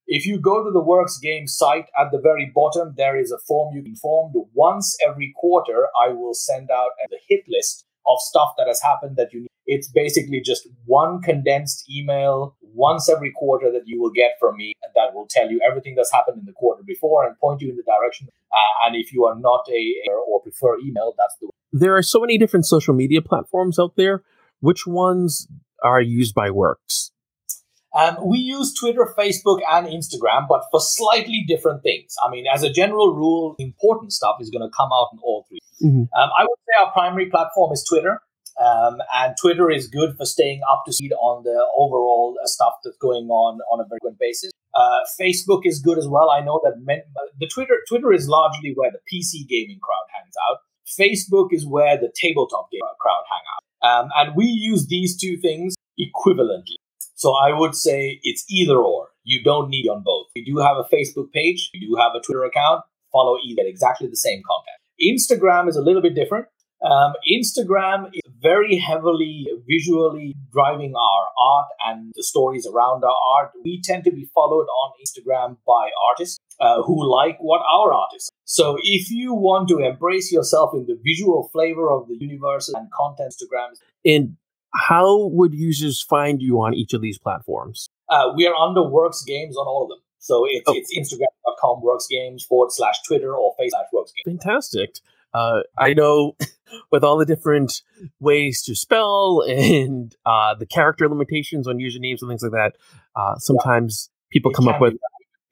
[0.07, 3.39] if you go to the Works Game site at the very bottom, there is a
[3.47, 4.31] form you can form.
[4.53, 9.17] Once every quarter, I will send out a hit list of stuff that has happened
[9.17, 9.47] that you need.
[9.65, 14.71] It's basically just one condensed email once every quarter that you will get from me
[14.95, 17.75] that will tell you everything that's happened in the quarter before and point you in
[17.75, 18.29] the direction.
[18.53, 19.93] Uh, and if you are not a
[20.25, 21.47] or prefer email, that's the.
[21.47, 21.51] way.
[21.73, 24.23] There are so many different social media platforms out there
[24.59, 25.47] which ones
[25.83, 27.11] are used by Works?
[27.97, 32.13] Um, we use Twitter, Facebook, and Instagram, but for slightly different things.
[32.23, 35.45] I mean, as a general rule, important stuff is going to come out in all
[35.49, 36.01] 3 mm-hmm.
[36.01, 38.21] um, I would say our primary platform is Twitter.
[38.57, 42.73] Um, and Twitter is good for staying up to speed on the overall uh, stuff
[42.83, 44.51] that's going on on a frequent basis.
[44.73, 46.31] Uh, Facebook is good as well.
[46.31, 47.03] I know that men,
[47.39, 50.57] the Twitter Twitter is largely where the PC gaming crowd hangs out.
[50.89, 53.63] Facebook is where the tabletop game crowd hang out.
[53.83, 56.77] Um, and we use these two things equivalently.
[57.15, 59.09] So I would say it's either or.
[59.23, 60.27] You don't need on both.
[60.35, 62.83] We do have a Facebook page, we do have a Twitter account.
[63.11, 64.77] Follow either exactly the same content.
[65.01, 66.45] Instagram is a little bit different.
[66.83, 73.51] Um, Instagram is very heavily visually driving our art and the stories around our art.
[73.63, 78.29] We tend to be followed on Instagram by artists uh, who like what our artists.
[78.45, 82.89] So if you want to embrace yourself in the visual flavor of the universe and
[82.91, 83.77] content, Instagram.
[84.05, 84.37] And
[84.73, 87.89] how would users find you on each of these platforms?
[88.09, 89.99] Uh, we are under Works Games on all of them.
[90.19, 90.73] So it's, oh.
[90.75, 94.37] it's Instagram.com Works Games forward slash Twitter or Facebook slash Works Games.
[94.39, 94.99] Fantastic.
[95.33, 96.35] Uh, I know
[96.91, 97.81] with all the different
[98.19, 102.73] ways to spell and uh, the character limitations on usernames and things like that,
[103.15, 104.33] uh, sometimes yeah.
[104.33, 104.95] people it come up with.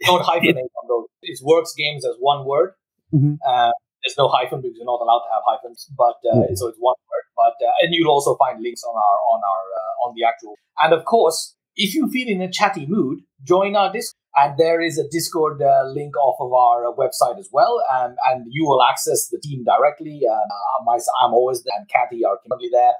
[0.06, 1.08] Don't hyphenate on those.
[1.22, 2.72] It works games as one word.
[3.14, 3.36] Mm-hmm.
[3.48, 3.72] Uh,
[4.04, 6.54] there's no hyphen because you're not allowed to have hyphens, but mm-hmm.
[6.54, 7.26] so it's one word.
[7.36, 10.56] But uh, and you'll also find links on our on our on the actual.
[10.80, 14.22] And of course, if you feel in a chatty mood, join our Discord.
[14.36, 17.82] And there is a Discord uh, link off of our uh, website as well.
[17.94, 20.22] Um, and you will access the team directly.
[20.30, 22.94] Uh, my, I'm always there, and Kathy are currently there.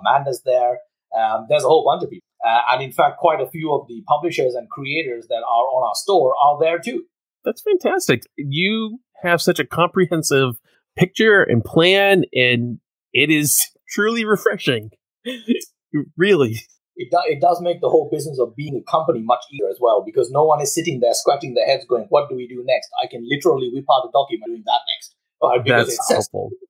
[0.00, 0.78] Amanda's there.
[1.16, 2.28] Um, there's a whole bunch of people.
[2.46, 5.88] Uh, and in fact, quite a few of the publishers and creators that are on
[5.88, 7.04] our store are there too.
[7.44, 8.22] That's fantastic.
[8.36, 10.60] You have such a comprehensive
[10.96, 12.78] picture and plan, and
[13.12, 14.90] it is truly refreshing.
[16.16, 16.60] really
[16.98, 19.78] it, do, it does make the whole business of being a company much easier as
[19.80, 22.62] well because no one is sitting there scratching their heads going, what do we do
[22.66, 22.90] next?
[23.02, 25.14] I can literally whip out a document doing that next.
[25.40, 25.62] Right?
[25.62, 26.50] Because That's helpful.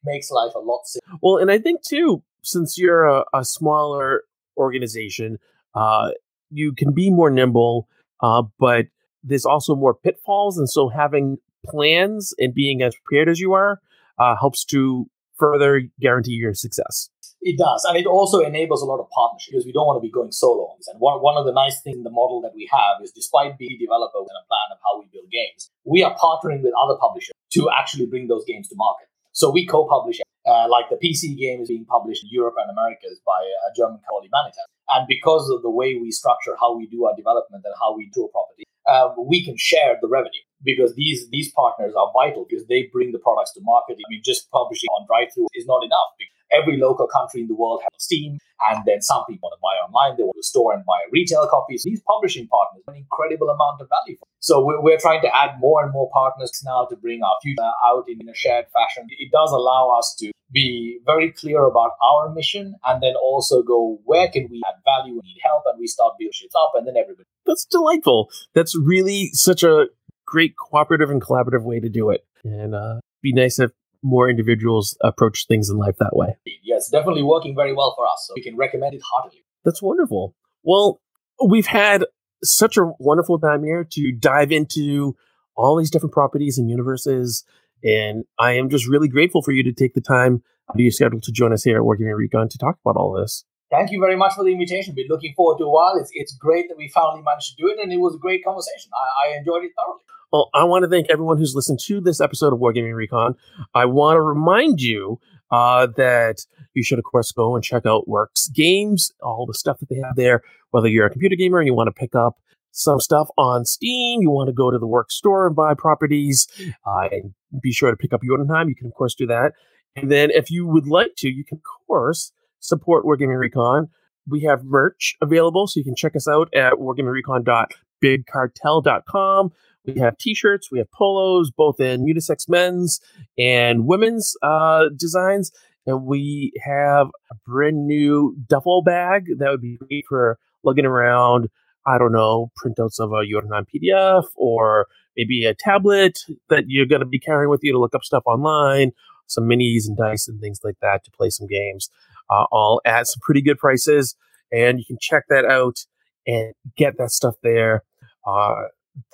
[0.00, 1.18] It makes life a lot simpler.
[1.22, 4.22] Well, and I think too, since you're a, a smaller
[4.56, 5.38] organization,
[5.74, 6.10] uh,
[6.50, 7.88] you can be more nimble,
[8.20, 8.86] uh, but
[9.24, 10.56] there's also more pitfalls.
[10.56, 13.80] And so having plans and being as prepared as you are
[14.18, 17.10] uh, helps to further guarantee your success.
[17.40, 17.84] It does.
[17.86, 20.32] And it also enables a lot of partnership because we don't want to be going
[20.32, 20.90] solo on this.
[20.90, 23.58] And one, one of the nice things in the model that we have is despite
[23.58, 26.74] being a developer and a plan of how we build games, we are partnering with
[26.74, 29.06] other publishers to actually bring those games to market.
[29.30, 30.18] So we co-publish,
[30.50, 34.02] uh, like the PC game is being published in Europe and Americas by a German
[34.02, 34.66] company, Humanitas.
[34.90, 38.10] And because of the way we structure how we do our development and how we
[38.10, 42.46] do a property, uh, we can share the revenue because these these partners are vital
[42.48, 44.00] because they bring the products to market.
[44.00, 46.08] I mean, just publishing on drive-through is not enough
[46.52, 48.38] every local country in the world has Steam.
[48.70, 51.46] And then some people want to buy online, they want to store and buy retail
[51.48, 51.84] copies.
[51.84, 54.18] These publishing partners an incredible amount of value.
[54.40, 58.04] So we're, trying to add more and more partners now to bring our future out
[58.08, 59.06] in a shared fashion.
[59.10, 64.00] It does allow us to be very clear about our mission and then also go
[64.04, 66.86] where can we add value and need help and we start building shit up and
[66.86, 69.86] then everybody that's delightful that's really such a
[70.26, 73.72] great cooperative and collaborative way to do it and uh be nice if
[74.02, 78.24] more individuals approach things in life that way yes definitely working very well for us
[78.26, 81.00] so we can recommend it heartily that's wonderful well
[81.44, 82.04] we've had
[82.42, 85.16] such a wonderful time here to dive into
[85.56, 87.44] all these different properties and universes
[87.84, 90.90] and I am just really grateful for you to take the time out of your
[90.90, 93.44] schedule to join us here at Wargaming Recon to talk about all this.
[93.70, 94.94] Thank you very much for the invitation.
[94.94, 95.94] Been looking forward to a while.
[96.00, 98.42] It's, it's great that we finally managed to do it, and it was a great
[98.42, 98.90] conversation.
[98.94, 100.02] I, I enjoyed it thoroughly.
[100.30, 103.34] Well, I want to thank everyone who's listened to this episode of Wargaming Recon.
[103.74, 105.18] I want to remind you
[105.50, 109.78] uh, that you should, of course, go and check out Works Games, all the stuff
[109.78, 110.42] that they have there.
[110.70, 112.36] Whether you're a computer gamer and you want to pick up
[112.72, 116.46] some stuff on Steam, you want to go to the work store and buy properties,
[116.86, 118.68] uh, and be sure to pick up Jotunheim.
[118.68, 119.54] You can, of course, do that.
[119.96, 123.88] And then if you would like to, you can, of course, support Wargaming Recon.
[124.28, 129.52] We have merch available, so you can check us out at wargamingrecon.bigcartel.com.
[129.94, 133.00] We have t-shirts, we have polos, both in unisex men's
[133.38, 135.50] and women's uh, designs.
[135.86, 141.48] And we have a brand new duffel bag that would be great for lugging around
[141.88, 144.86] I don't know, printouts of a Jotunheim PDF or
[145.16, 146.18] maybe a tablet
[146.50, 148.92] that you're going to be carrying with you to look up stuff online,
[149.26, 151.88] some minis and dice and things like that to play some games,
[152.30, 154.16] uh, all at some pretty good prices.
[154.52, 155.86] And you can check that out
[156.26, 157.84] and get that stuff there.
[158.26, 158.64] Uh,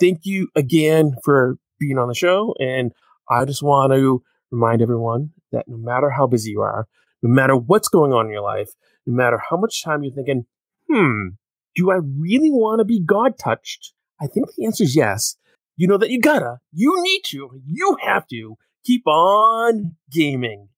[0.01, 2.55] thank you again for being on the show.
[2.59, 2.93] And
[3.31, 6.87] I just want to remind everyone that no matter how busy you are,
[7.23, 8.71] no matter what's going on in your life,
[9.07, 10.47] no matter how much time you're thinking,
[10.91, 11.29] hmm,
[11.75, 13.93] do I really want to be God touched?
[14.21, 15.37] I think the answer is yes.
[15.77, 20.69] You know that you gotta, you need to, you have to keep on gaming.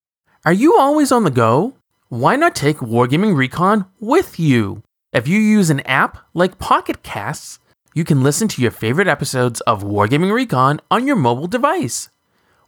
[0.45, 1.75] Are you always on the go?
[2.09, 4.81] Why not take Wargaming Recon with you?
[5.13, 7.59] If you use an app like Pocket Casts,
[7.97, 12.09] you can listen to your favorite episodes of Wargaming Recon on your mobile device.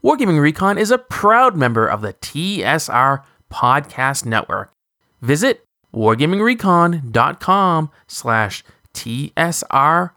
[0.04, 3.22] Wargaming Recon is a proud member of the TSR
[3.52, 4.74] Podcast Network.
[5.22, 5.64] Visit
[5.94, 8.64] wargamingrecon.com slash
[8.96, 10.10] TSRPN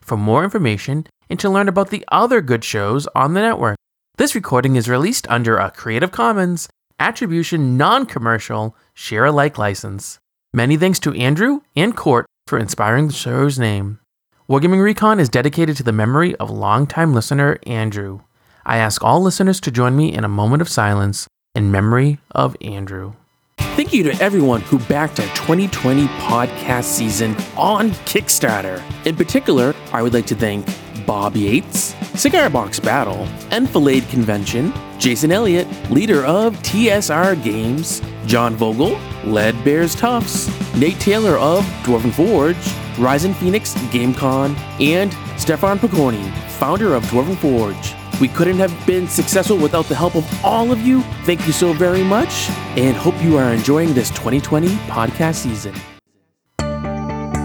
[0.00, 3.76] for more information and to learn about the other good shows on the network.
[4.16, 10.18] This recording is released under a Creative Commons Attribution Non-Commercial Share Alike license.
[10.54, 14.00] Many thanks to Andrew and Court for inspiring the show's name.
[14.48, 18.20] Wargaming Recon is dedicated to the memory of longtime listener Andrew.
[18.64, 22.56] I ask all listeners to join me in a moment of silence in memory of
[22.62, 23.12] Andrew.
[23.58, 28.82] Thank you to everyone who backed our 2020 podcast season on Kickstarter.
[29.06, 30.66] In particular, I would like to thank
[31.08, 39.00] Bob Yates, Cigar Box Battle, Enfilade Convention, Jason Elliott, leader of TSR Games, John Vogel,
[39.24, 42.56] Lead Bears Tufts, Nate Taylor of Dwarven Forge,
[42.96, 47.94] Ryzen Phoenix GameCon, and Stefan Pokorny, founder of Dwarven Forge.
[48.20, 51.00] We couldn't have been successful without the help of all of you.
[51.24, 55.74] Thank you so very much, and hope you are enjoying this 2020 podcast season.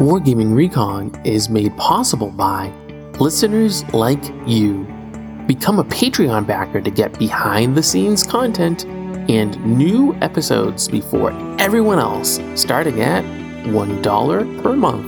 [0.04, 2.74] Wargaming Recon is made possible by
[3.20, 4.86] listeners like you.
[5.48, 8.86] Become a Patreon backer to get behind the scenes content
[9.30, 13.24] and new episodes before everyone else, starting at
[13.66, 15.06] $1 per month.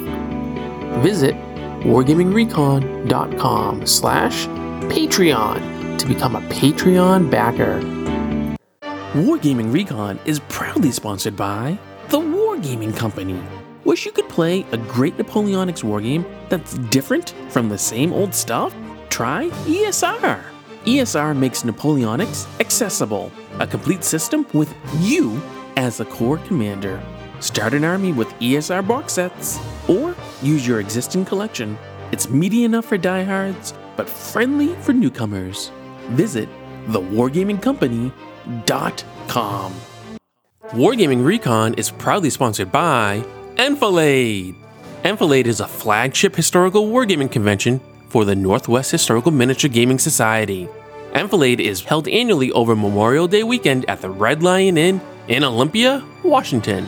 [1.04, 1.36] Visit
[1.84, 4.46] wargamingrecon.com slash
[4.90, 7.80] Patreon to become a Patreon backer.
[9.14, 11.78] Wargaming Recon is proudly sponsored by
[12.10, 13.40] the Wargaming Company.
[13.86, 18.74] Wish you could play a great Napoleonics wargame that's different from the same old stuff?
[19.10, 20.44] Try ESR.
[20.86, 25.40] ESR makes Napoleonics accessible, a complete system with you
[25.78, 27.00] as the corps commander.
[27.42, 31.78] Start an army with ESR box sets, or use your existing collection.
[32.12, 35.72] It's meaty enough for diehards, but friendly for newcomers.
[36.10, 36.50] Visit
[36.88, 39.74] thewargamingcompany.com.
[40.70, 43.24] Wargaming Recon is proudly sponsored by
[43.58, 44.54] Enfilade.
[45.06, 47.80] Enfilade is a flagship historical wargaming convention
[48.10, 50.68] for the Northwest Historical Miniature Gaming Society.
[51.14, 55.00] Enfilade is held annually over Memorial Day weekend at the Red Lion Inn
[55.30, 56.86] in Olympia, Washington.